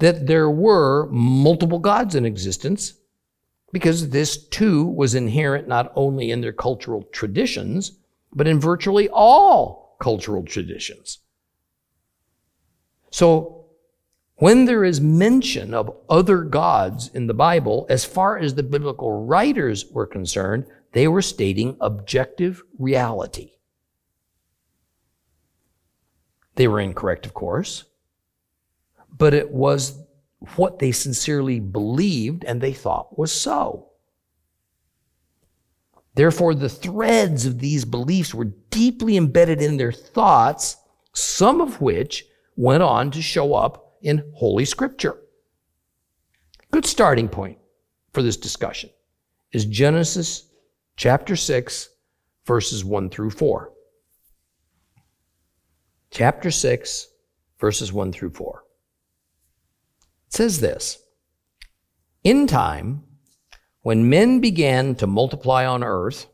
[0.00, 2.94] that there were multiple gods in existence
[3.72, 7.98] because this too was inherent not only in their cultural traditions,
[8.32, 11.18] but in virtually all cultural traditions.
[13.10, 13.66] So,
[14.36, 19.26] when there is mention of other gods in the Bible, as far as the biblical
[19.26, 23.50] writers were concerned, they were stating objective reality.
[26.54, 27.84] They were incorrect, of course
[29.16, 29.98] but it was
[30.56, 33.88] what they sincerely believed and they thought was so.
[36.14, 40.76] Therefore, the threads of these beliefs were deeply embedded in their thoughts,
[41.14, 45.16] some of which went on to show up in Holy Scripture.
[46.72, 47.58] Good starting point
[48.12, 48.90] for this discussion
[49.52, 50.48] is Genesis
[50.96, 51.88] chapter 6,
[52.44, 53.72] verses 1 through 4.
[56.10, 57.08] Chapter 6,
[57.58, 58.64] verses 1 through 4
[60.30, 61.02] says this
[62.24, 63.02] In time,
[63.82, 66.26] when men began to multiply on earth,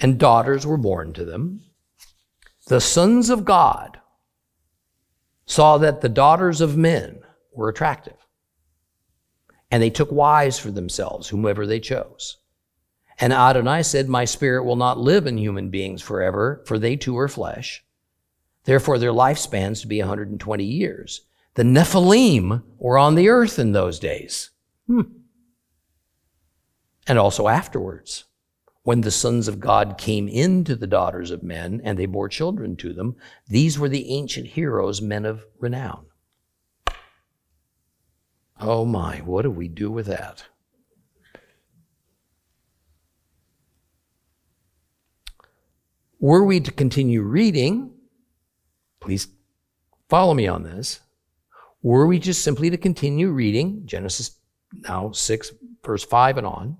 [0.00, 1.62] and daughters were born to them,
[2.66, 4.00] the sons of God
[5.46, 7.20] saw that the daughters of men
[7.54, 8.16] were attractive.
[9.70, 12.38] And they took wives for themselves, whomever they chose.
[13.18, 17.16] And Adonai said, My spirit will not live in human beings forever, for they too
[17.18, 17.84] are flesh.
[18.64, 21.22] Therefore, their lifespans to be 120 years.
[21.56, 24.50] The Nephilim were on the earth in those days.
[24.86, 25.00] Hmm.
[27.06, 28.24] And also afterwards,
[28.82, 32.76] when the sons of God came into the daughters of men and they bore children
[32.76, 33.16] to them,
[33.48, 36.06] these were the ancient heroes, men of renown.
[38.60, 40.44] Oh my, what do we do with that?
[46.20, 47.92] Were we to continue reading,
[49.00, 49.28] please
[50.10, 51.00] follow me on this.
[51.86, 54.40] Were we just simply to continue reading Genesis
[54.88, 55.52] now 6,
[55.84, 56.78] verse 5 and on,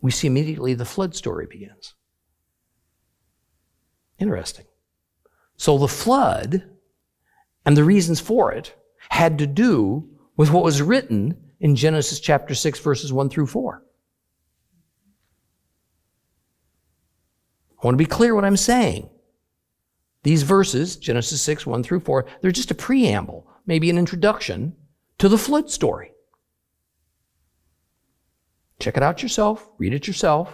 [0.00, 1.92] we see immediately the flood story begins.
[4.18, 4.64] Interesting.
[5.58, 6.70] So the flood
[7.66, 8.74] and the reasons for it
[9.10, 10.08] had to do
[10.38, 13.84] with what was written in Genesis chapter 6, verses 1 through 4.
[17.72, 19.10] I want to be clear what I'm saying.
[20.22, 24.74] These verses, Genesis 6, 1 through 4, they're just a preamble, maybe an introduction
[25.18, 26.12] to the flood story.
[28.78, 30.52] Check it out yourself, read it yourself.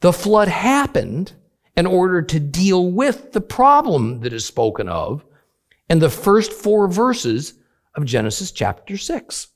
[0.00, 1.32] The flood happened
[1.76, 5.24] in order to deal with the problem that is spoken of
[5.88, 7.54] in the first four verses
[7.94, 9.48] of Genesis chapter 6.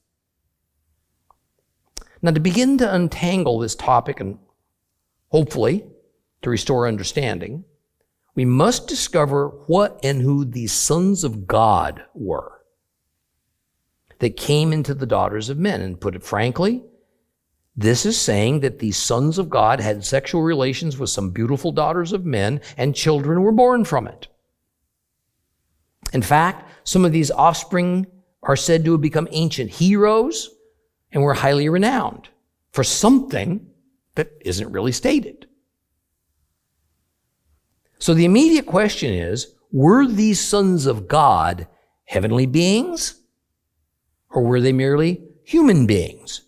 [2.23, 4.39] Now, to begin to untangle this topic and
[5.29, 5.85] hopefully,
[6.43, 7.65] to restore understanding,
[8.35, 12.63] we must discover what and who these sons of God were
[14.19, 15.81] that came into the daughters of men.
[15.81, 16.83] And put it frankly,
[17.77, 22.13] this is saying that these sons of God had sexual relations with some beautiful daughters
[22.13, 24.29] of men and children were born from it.
[26.13, 28.07] In fact, some of these offspring
[28.43, 30.51] are said to have become ancient heroes
[31.13, 32.29] and were highly renowned
[32.73, 33.67] for something
[34.15, 35.47] that isn't really stated.
[38.05, 41.67] So the immediate question is, were these sons of God
[42.05, 43.23] heavenly beings?
[44.29, 46.43] Or were they merely human beings,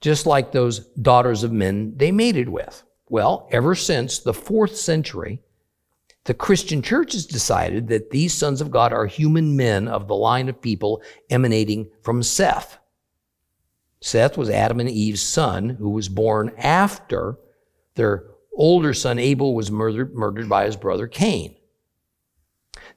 [0.00, 2.82] just like those daughters of men they mated with?
[3.08, 5.42] Well, ever since the fourth century,
[6.24, 10.16] the Christian church has decided that these sons of God are human men of the
[10.16, 12.78] line of people emanating from Seth.
[14.00, 17.38] Seth was Adam and Eve's son, who was born after
[17.94, 18.24] their
[18.56, 21.54] older son Abel was murdered, murdered by his brother Cain.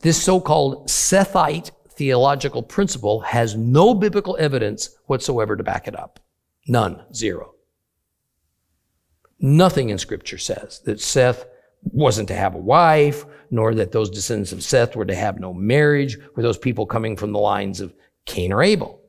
[0.02, 6.20] This so-called Sethite theological principle has no biblical evidence whatsoever to back it up.
[6.68, 7.04] None.
[7.14, 7.56] Zero.
[9.40, 11.46] Nothing in scripture says that Seth
[11.84, 15.54] wasn't to have a wife, nor that those descendants of Seth were to have no
[15.54, 17.94] marriage with those people coming from the lines of
[18.26, 19.02] Cain or Abel.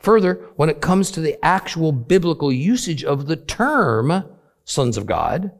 [0.00, 4.24] Further, when it comes to the actual biblical usage of the term
[4.68, 5.50] sons of God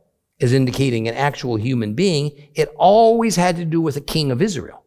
[0.41, 4.41] as indicating an actual human being, it always had to do with a king of
[4.41, 4.85] Israel.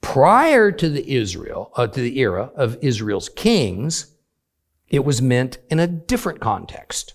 [0.00, 4.14] Prior to the Israel, uh, to the era of Israel's kings,
[4.88, 7.14] it was meant in a different context.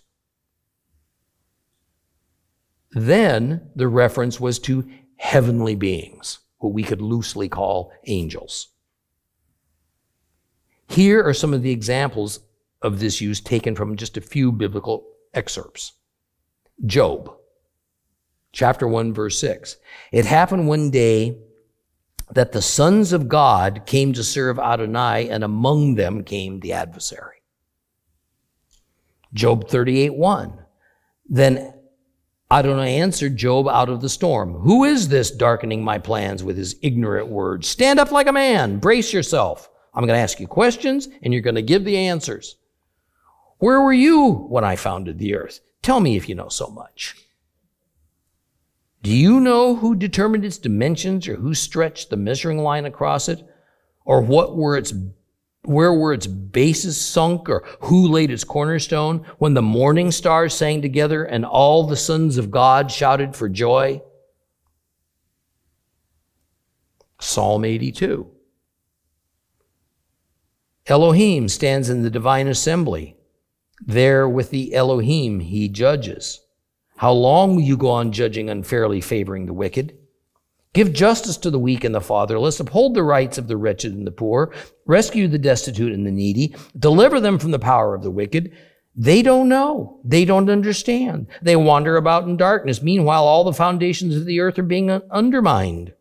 [2.91, 8.69] Then the reference was to heavenly beings, what we could loosely call angels.
[10.88, 12.39] Here are some of the examples
[12.84, 15.93] of this use taken from just a few biblical excerpts.
[16.86, 17.34] Job,
[18.51, 19.77] chapter 1, verse 6.
[20.11, 21.38] It happened one day
[22.31, 27.41] that the sons of God came to serve Adonai, and among them came the adversary.
[29.34, 30.59] Job 38, 1.
[31.29, 31.73] Then
[32.51, 34.53] Adonai answered Job out of the storm.
[34.53, 37.67] Who is this darkening my plans with his ignorant words?
[37.67, 38.77] Stand up like a man.
[38.77, 39.69] Brace yourself.
[39.93, 42.57] I'm going to ask you questions and you're going to give the answers.
[43.64, 45.61] Where were you when I founded the earth?
[45.82, 47.16] Tell me if you know so much.
[49.01, 53.41] Do you know who determined its dimensions or who stretched the measuring line across it?
[54.03, 54.93] Or what were its,
[55.61, 60.82] where were its bases sunk or who laid its cornerstone when the morning stars sang
[60.82, 64.01] together and all the sons of God shouted for joy?
[67.22, 68.30] Psalm 82.
[70.88, 73.16] Elohim stands in the divine assembly.
[73.86, 76.39] There with the Elohim he judges.
[76.95, 79.97] How long will you go on judging unfairly, favoring the wicked?
[80.73, 82.59] Give justice to the weak and the fatherless.
[82.59, 84.53] Uphold the rights of the wretched and the poor.
[84.86, 86.55] Rescue the destitute and the needy.
[86.79, 88.55] Deliver them from the power of the wicked.
[88.95, 89.99] They don't know.
[90.03, 91.27] They don't understand.
[91.41, 92.81] They wander about in darkness.
[92.81, 95.93] Meanwhile, all the foundations of the earth are being undermined.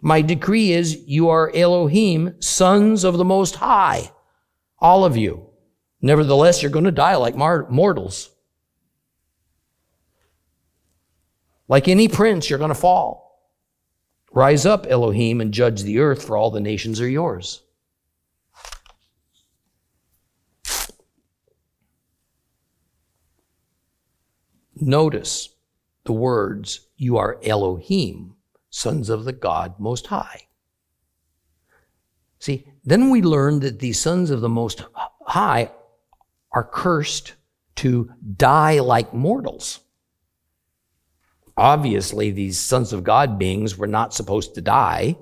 [0.00, 4.10] My decree is you are Elohim, sons of the Most High.
[4.80, 5.47] All of you.
[6.00, 8.30] Nevertheless, you're going to die like mortals.
[11.66, 13.50] Like any prince, you're going to fall.
[14.32, 17.62] Rise up, Elohim, and judge the earth, for all the nations are yours.
[24.76, 25.48] Notice
[26.04, 28.36] the words, you are Elohim
[28.70, 30.42] sons of the God Most High.
[32.38, 34.84] See, then we learn that these sons of the Most
[35.26, 35.72] High
[36.52, 37.34] are cursed
[37.76, 39.80] to die like mortals.
[41.56, 45.16] Obviously, these sons of God beings were not supposed to die,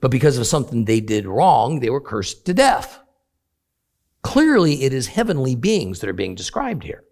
[0.00, 2.98] but because of something they did wrong, they were cursed to death.
[4.22, 7.04] Clearly, it is heavenly beings that are being described here.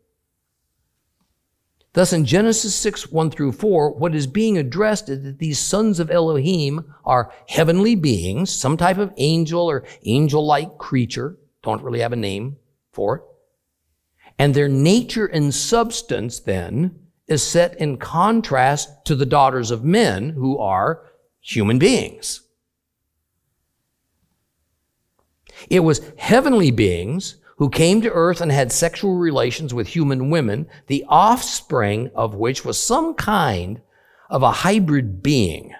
[1.92, 5.98] Thus, in Genesis 6, 1 through 4, what is being addressed is that these sons
[5.98, 12.12] of Elohim are heavenly beings, some type of angel or angel-like creature, don't really have
[12.12, 12.57] a name
[12.93, 13.24] for.
[14.38, 20.30] And their nature and substance then is set in contrast to the daughters of men
[20.30, 21.05] who are
[21.41, 22.41] human beings.
[25.68, 30.66] It was heavenly beings who came to earth and had sexual relations with human women,
[30.86, 33.82] the offspring of which was some kind
[34.30, 35.74] of a hybrid being.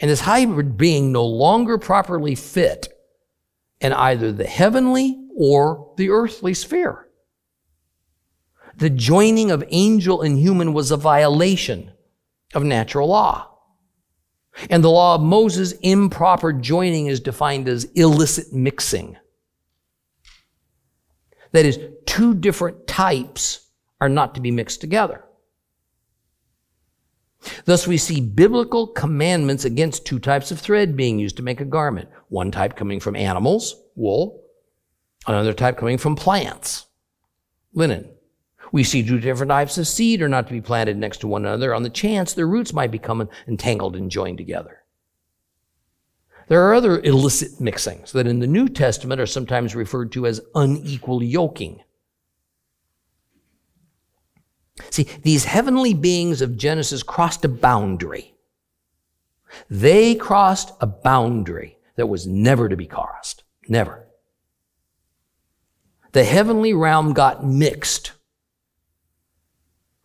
[0.00, 2.88] And this hybrid being no longer properly fit
[3.80, 7.08] in either the heavenly or the earthly sphere.
[8.76, 11.92] The joining of angel and human was a violation
[12.54, 13.50] of natural law.
[14.70, 19.16] And the law of Moses, improper joining is defined as illicit mixing.
[21.52, 23.68] That is, two different types
[24.00, 25.24] are not to be mixed together.
[27.64, 31.64] Thus, we see biblical commandments against two types of thread being used to make a
[31.64, 32.08] garment.
[32.28, 34.43] One type coming from animals, wool,
[35.26, 36.86] another type coming from plants,
[37.72, 38.10] linen.
[38.72, 41.44] We see two different types of seed are not to be planted next to one
[41.44, 44.82] another on the chance their roots might become entangled and joined together.
[46.48, 50.40] There are other illicit mixings that in the New Testament are sometimes referred to as
[50.54, 51.82] unequal yoking.
[54.90, 58.34] See, these heavenly beings of Genesis crossed a boundary.
[59.70, 63.44] They crossed a boundary that was never to be crossed.
[63.68, 64.03] Never.
[66.14, 68.12] The heavenly realm got mixed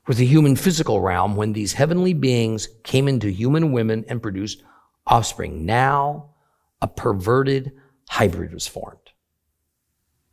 [0.07, 4.63] with the human physical realm when these heavenly beings came into human women and produced
[5.05, 5.67] offspring.
[5.67, 6.31] Now,
[6.81, 7.73] a perverted
[8.09, 9.11] hybrid was formed.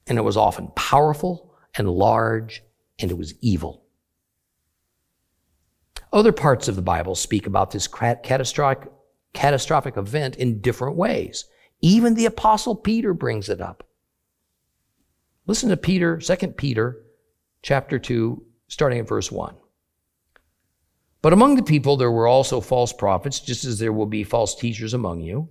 [0.07, 2.63] And it was often powerful and large,
[2.99, 3.85] and it was evil.
[6.11, 8.91] Other parts of the Bible speak about this catastrophic,
[9.35, 11.45] catastrophic event in different ways.
[11.83, 13.86] Even the apostle Peter brings it up.
[15.47, 17.03] Listen to Peter, 2 Peter
[17.63, 19.55] chapter 2, starting at verse 1.
[21.23, 24.55] But among the people there were also false prophets, just as there will be false
[24.55, 25.49] teachers among you.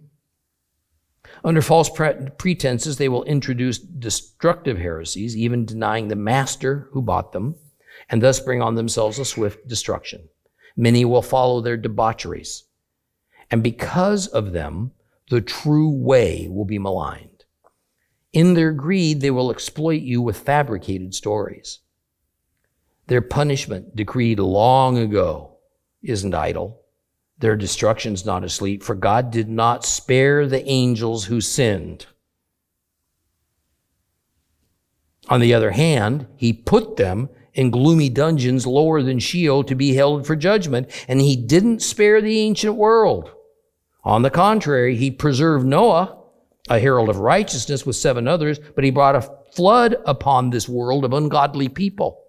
[1.44, 7.32] Under false pre- pretenses, they will introduce destructive heresies, even denying the master who bought
[7.32, 7.56] them,
[8.10, 10.30] and thus bring on themselves a swift destruction.
[10.78, 12.66] Many will follow their debaucheries.
[13.50, 14.92] And because of them,
[15.30, 17.35] the true way will be maligned.
[18.36, 21.80] In their greed, they will exploit you with fabricated stories.
[23.08, 25.56] Their punishment, decreed long ago,
[26.04, 26.82] isn't idle.
[27.40, 32.08] Their destruction's not asleep, for God did not spare the angels who sinned.
[35.30, 39.94] On the other hand, he put them in gloomy dungeons lower than Sheol to be
[39.94, 43.32] held for judgment, and he didn't spare the ancient world.
[44.04, 46.25] On the contrary, he preserved Noah,
[46.70, 51.06] a herald of righteousness with seven others, but he brought a flood upon this world
[51.06, 52.22] of ungodly people.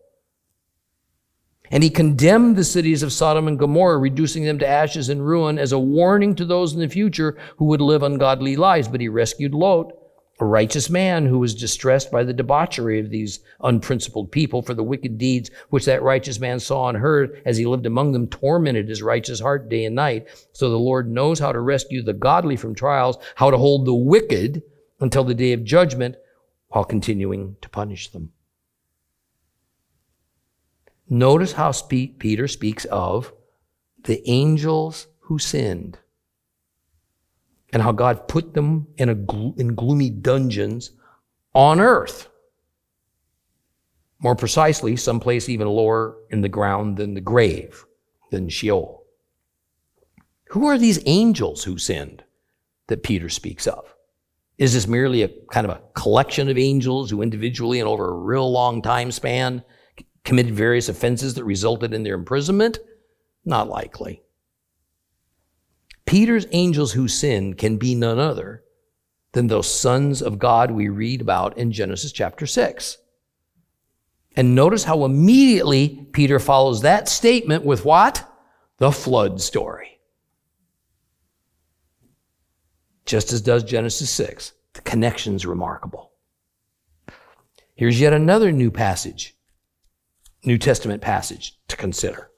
[1.70, 5.58] And he condemned the cities of Sodom and Gomorrah, reducing them to ashes and ruin
[5.58, 8.86] as a warning to those in the future who would live ungodly lives.
[8.86, 9.92] But he rescued Lot,
[10.38, 14.82] a righteous man who was distressed by the debauchery of these unprincipled people, for the
[14.82, 18.88] wicked deeds which that righteous man saw and heard as he lived among them tormented
[18.88, 20.28] his righteous heart day and night.
[20.52, 23.94] So the Lord knows how to rescue the godly from trials, how to hold the
[23.94, 24.62] wicked
[25.00, 26.16] until the day of judgment
[26.68, 28.32] while continuing to punish them.
[31.08, 33.32] Notice how spe- Peter speaks of
[34.04, 35.98] the angels who sinned
[37.76, 40.92] and how God put them in, a glo- in gloomy dungeons
[41.54, 42.26] on earth.
[44.18, 47.84] More precisely, someplace even lower in the ground than the grave,
[48.30, 49.04] than Sheol.
[50.52, 52.24] Who are these angels who sinned
[52.86, 53.94] that Peter speaks of?
[54.56, 58.18] Is this merely a kind of a collection of angels who individually and over a
[58.18, 59.62] real long time span
[60.24, 62.78] committed various offenses that resulted in their imprisonment?
[63.44, 64.22] Not likely.
[66.06, 68.62] Peter's angels who sinned can be none other
[69.32, 72.96] than those sons of God we read about in Genesis chapter 6.
[74.36, 78.26] And notice how immediately Peter follows that statement with what?
[78.78, 79.98] The flood story.
[83.04, 84.52] Just as does Genesis 6.
[84.74, 86.12] The connection's remarkable.
[87.74, 89.34] Here's yet another new passage
[90.44, 92.30] New Testament passage to consider.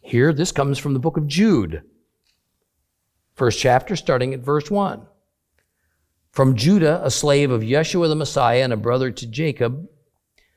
[0.00, 1.82] Here, this comes from the book of Jude,
[3.38, 5.06] first chapter, starting at verse 1.
[6.32, 9.88] From Judah, a slave of Yeshua the Messiah and a brother to Jacob,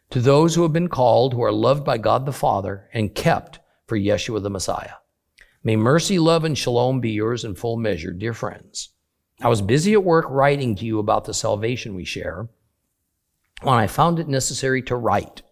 [0.09, 3.59] to those who have been called, who are loved by God the Father and kept
[3.85, 4.95] for Yeshua the Messiah.
[5.63, 8.89] May mercy, love, and shalom be yours in full measure, dear friends.
[9.41, 12.49] I was busy at work writing to you about the salvation we share
[13.61, 15.43] when I found it necessary to write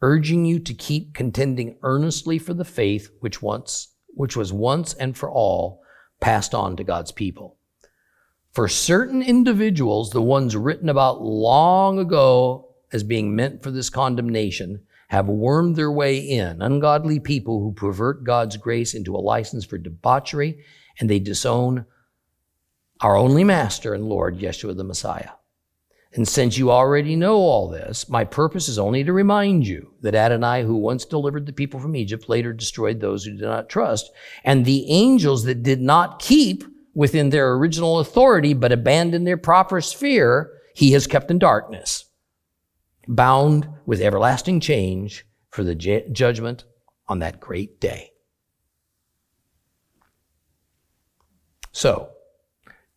[0.00, 5.16] urging you to keep contending earnestly for the faith which once which was once and
[5.16, 5.82] for all
[6.20, 7.56] passed on to God's people.
[8.52, 14.80] For certain individuals, the ones written about long ago as being meant for this condemnation,
[15.08, 19.78] have wormed their way in, ungodly people who pervert God's grace into a license for
[19.78, 20.64] debauchery,
[21.00, 21.86] and they disown
[23.00, 25.30] our only Master and Lord, Yeshua the Messiah.
[26.14, 30.14] And since you already know all this, my purpose is only to remind you that
[30.14, 34.10] Adonai, who once delivered the people from Egypt, later destroyed those who did not trust.
[34.42, 39.80] And the angels that did not keep within their original authority, but abandoned their proper
[39.80, 42.06] sphere, he has kept in darkness,
[43.06, 46.64] bound with everlasting change for the ju- judgment
[47.06, 48.10] on that great day.
[51.72, 52.10] So,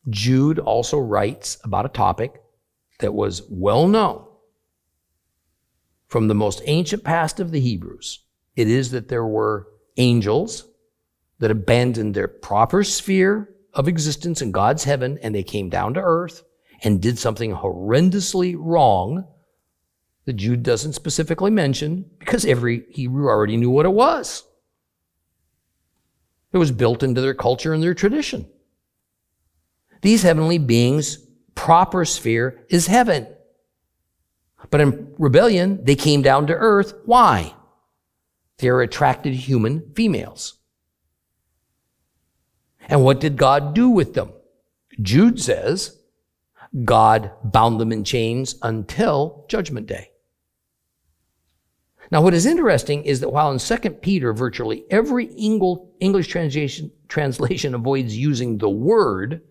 [0.09, 2.40] Jude also writes about a topic
[3.01, 4.25] that was well known
[6.07, 8.23] from the most ancient past of the Hebrews.
[8.55, 10.67] It is that there were angels
[11.39, 16.01] that abandoned their proper sphere of existence in God's heaven and they came down to
[16.01, 16.43] earth
[16.83, 19.27] and did something horrendously wrong
[20.25, 24.43] that Jude doesn't specifically mention because every Hebrew already knew what it was.
[26.53, 28.47] It was built into their culture and their tradition.
[30.01, 31.25] These heavenly beings'
[31.55, 33.27] proper sphere is heaven.
[34.69, 36.93] But in rebellion, they came down to earth.
[37.05, 37.53] Why?
[38.57, 40.55] They are attracted to human females.
[42.87, 44.33] And what did God do with them?
[45.01, 45.97] Jude says,
[46.85, 50.11] God bound them in chains until judgment day.
[52.11, 57.73] Now, what is interesting is that while in 2 Peter, virtually every English translation, translation
[57.73, 59.41] avoids using the word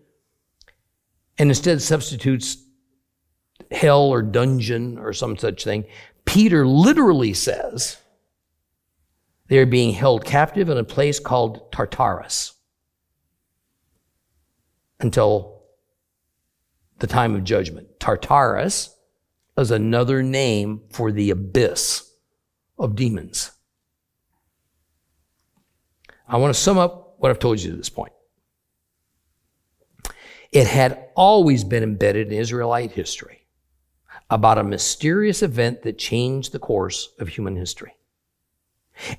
[1.37, 2.57] and instead substitutes
[3.71, 5.85] hell or dungeon or some such thing,
[6.25, 7.97] Peter literally says
[9.47, 12.53] they are being held captive in a place called Tartarus
[14.99, 15.63] until
[16.99, 17.99] the time of judgment.
[17.99, 18.95] Tartarus
[19.57, 22.09] is another name for the abyss
[22.77, 23.51] of demons.
[26.27, 28.13] I want to sum up what I've told you to this point.
[30.51, 33.47] It had always been embedded in Israelite history
[34.29, 37.93] about a mysterious event that changed the course of human history.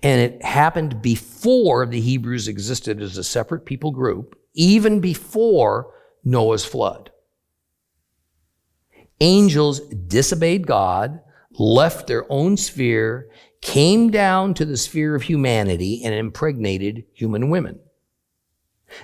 [0.02, 6.64] And it happened before the Hebrews existed as a separate people group, even before Noah's
[6.64, 7.10] flood.
[9.20, 11.20] Angels disobeyed God,
[11.52, 13.30] left their own sphere,
[13.60, 17.78] came down to the sphere of humanity, and impregnated human women.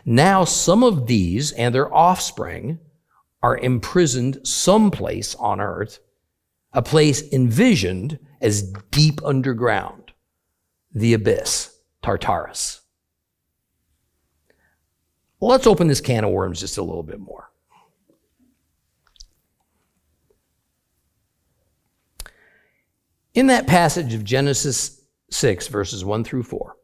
[0.05, 2.79] Now, some of these and their offspring
[3.43, 6.01] are imprisoned someplace on earth,
[6.73, 10.13] a place envisioned as deep underground,
[10.93, 12.81] the abyss, Tartarus.
[15.41, 17.51] let's open this can of worms just a little bit more.
[23.35, 26.77] In that passage of Genesis 6, verses 1 through 4,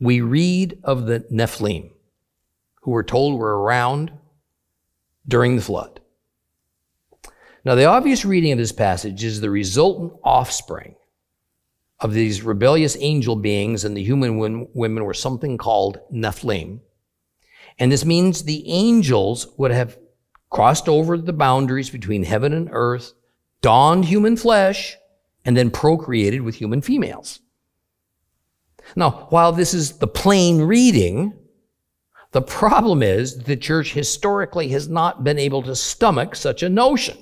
[0.00, 1.92] we read of the Nephilim
[2.90, 4.10] who we're told were around
[5.28, 6.00] during the flood.
[7.64, 10.96] Now, the obvious reading of this passage is the resultant offspring
[12.00, 16.80] of these rebellious angel beings and the human women were something called Nephilim.
[17.78, 19.96] And this means the angels would have
[20.48, 23.12] crossed over the boundaries between heaven and earth,
[23.60, 24.96] donned human flesh,
[25.44, 27.38] and then procreated with human females.
[28.96, 31.39] Now, while this is the plain reading,
[32.32, 37.16] the problem is the church historically has not been able to stomach such a notion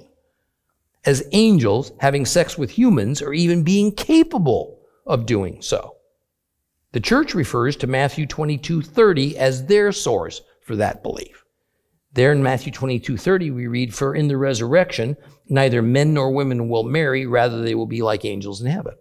[1.05, 5.97] as angels having sex with humans or even being capable of doing so.
[6.93, 11.45] The church refers to Matthew 22:30 as their source for that belief.
[12.13, 15.17] There in Matthew 22:30 we read for in the resurrection
[15.49, 18.95] neither men nor women will marry rather they will be like angels in heaven.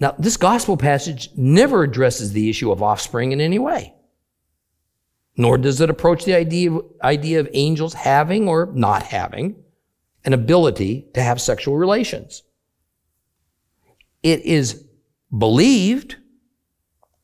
[0.00, 3.94] Now, this gospel passage never addresses the issue of offspring in any way,
[5.36, 9.56] nor does it approach the idea of, idea of angels having or not having
[10.24, 12.44] an ability to have sexual relations.
[14.22, 14.84] It is
[15.36, 16.16] believed,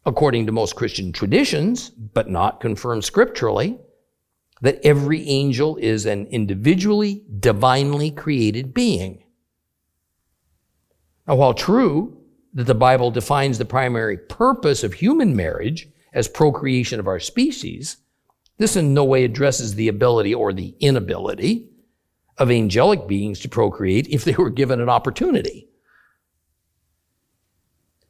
[0.04, 3.78] according to most Christian traditions, but not confirmed scripturally,
[4.62, 9.24] that every angel is an individually, divinely created being.
[11.26, 12.23] Now, while true,
[12.55, 17.96] that the Bible defines the primary purpose of human marriage as procreation of our species,
[18.59, 21.68] this in no way addresses the ability or the inability
[22.38, 25.68] of angelic beings to procreate if they were given an opportunity.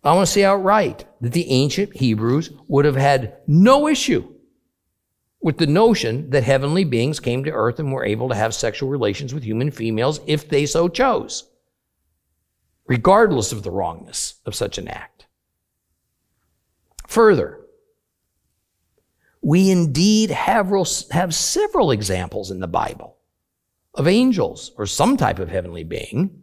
[0.03, 4.35] I want to say outright that the ancient Hebrews would have had no issue
[5.41, 8.91] with the notion that heavenly beings came to earth and were able to have sexual
[8.91, 11.51] relations with human females if they so chose
[12.87, 15.27] regardless of the wrongness of such an act.
[17.07, 17.61] Further,
[19.43, 20.73] we indeed have,
[21.35, 23.19] several examples in the Bible
[23.95, 26.43] of angels or some type of heavenly being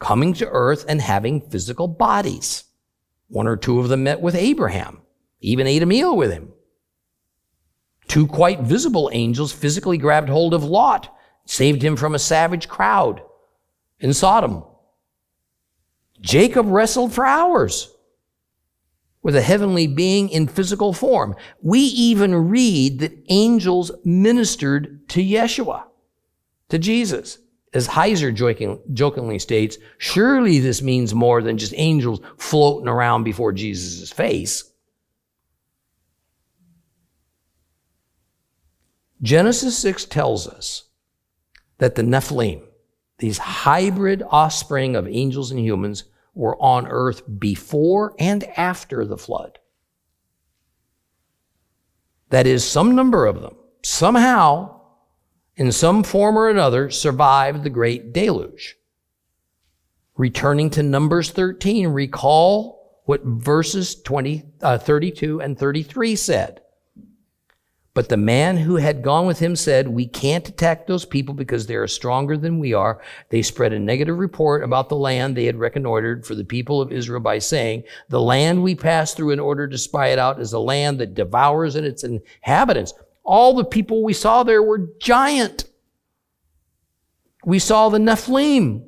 [0.00, 2.64] coming to earth and having physical bodies.
[3.28, 5.00] One or two of them met with Abraham,
[5.40, 6.52] even ate a meal with him.
[8.06, 11.16] Two quite visible angels physically grabbed hold of Lot,
[11.46, 13.22] saved him from a savage crowd
[13.98, 14.64] in Sodom.
[16.20, 17.90] Jacob wrestled for hours
[19.22, 21.34] with a heavenly being in physical form.
[21.62, 25.84] We even read that angels ministered to Yeshua,
[26.68, 27.38] to Jesus.
[27.72, 33.50] As Heiser joking, jokingly states, surely this means more than just angels floating around before
[33.52, 34.70] Jesus' face.
[39.22, 40.84] Genesis 6 tells us
[41.78, 42.62] that the Nephilim,
[43.24, 46.04] these hybrid offspring of angels and humans,
[46.34, 49.58] were on earth before and after the flood.
[52.28, 54.78] That is, some number of them somehow,
[55.56, 58.76] in some form or another, survived the great deluge.
[60.18, 66.60] Returning to Numbers 13, recall what verses 20, uh, 32 and 33 said.
[67.94, 71.66] But the man who had gone with him said, We can't attack those people because
[71.66, 73.00] they are stronger than we are.
[73.30, 76.90] They spread a negative report about the land they had reconnoitered for the people of
[76.90, 80.52] Israel by saying, The land we passed through in order to spy it out is
[80.52, 82.92] a land that devours its inhabitants.
[83.22, 85.64] All the people we saw there were giant.
[87.44, 88.84] We saw the Nephilim,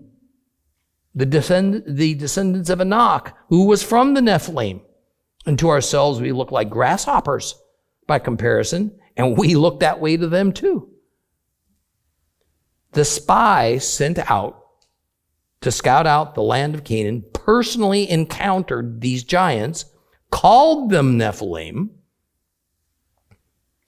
[1.15, 4.81] the, descend- the descendants of Anak, who was from the Nephilim.
[5.47, 7.55] And to ourselves, we look like grasshoppers
[8.07, 10.91] by comparison, and we look that way to them too.
[12.93, 14.63] The spy sent out
[15.61, 19.87] to scout out the land of Canaan personally encountered these giants,
[20.31, 21.91] called them Nephilim,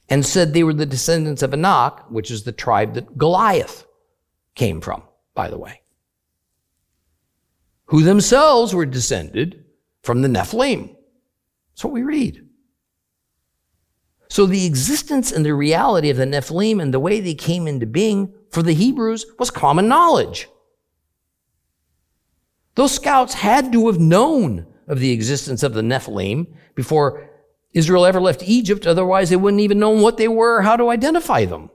[0.09, 3.87] and said they were the descendants of Anak, which is the tribe that Goliath
[4.55, 5.03] came from,
[5.35, 5.83] by the way,
[7.87, 9.65] who themselves were descended
[10.03, 10.97] from the Nephilim.
[11.73, 12.48] That's what we read.
[14.31, 17.87] So the existence and the reality of the Nephilim and the way they came into
[17.87, 20.49] being for the Hebrews was common knowledge.
[22.75, 27.29] Those scouts had to have known of the existence of the Nephilim before
[27.73, 28.87] Israel ever left Egypt.
[28.87, 31.71] Otherwise, they wouldn't even know what they were or how to identify them.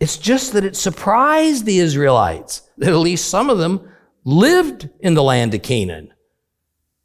[0.00, 3.88] It's just that it surprised the Israelites that at least some of them
[4.24, 6.12] lived in the land of Canaan.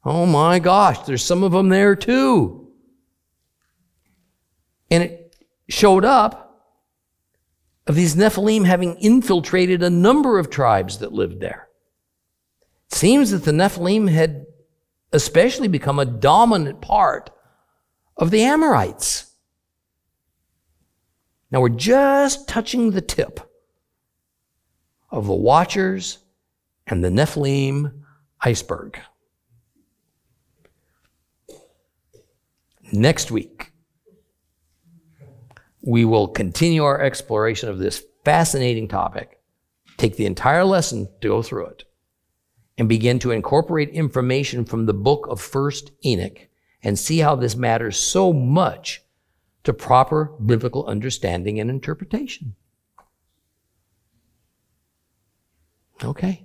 [0.06, 2.70] Oh my gosh, there's some of them there too.
[4.92, 5.36] And it
[5.68, 6.46] showed up
[7.88, 11.70] of these Nephilim having infiltrated a number of tribes that lived there.
[12.92, 14.46] It seems that the Nephilim had
[15.12, 17.32] especially become a dominant part
[18.18, 19.32] of the Amorites.
[21.50, 23.40] Now we're just touching the tip
[25.10, 26.20] of the Watchers
[26.86, 28.02] and the Nephilim
[28.42, 29.00] iceberg.
[32.96, 33.74] Next week,
[35.82, 39.42] we will continue our exploration of this fascinating topic,
[39.98, 41.84] take the entire lesson to go through it,
[42.78, 46.48] and begin to incorporate information from the book of First Enoch
[46.82, 49.04] and see how this matters so much
[49.64, 52.56] to proper biblical understanding and interpretation.
[56.04, 56.45] Okay.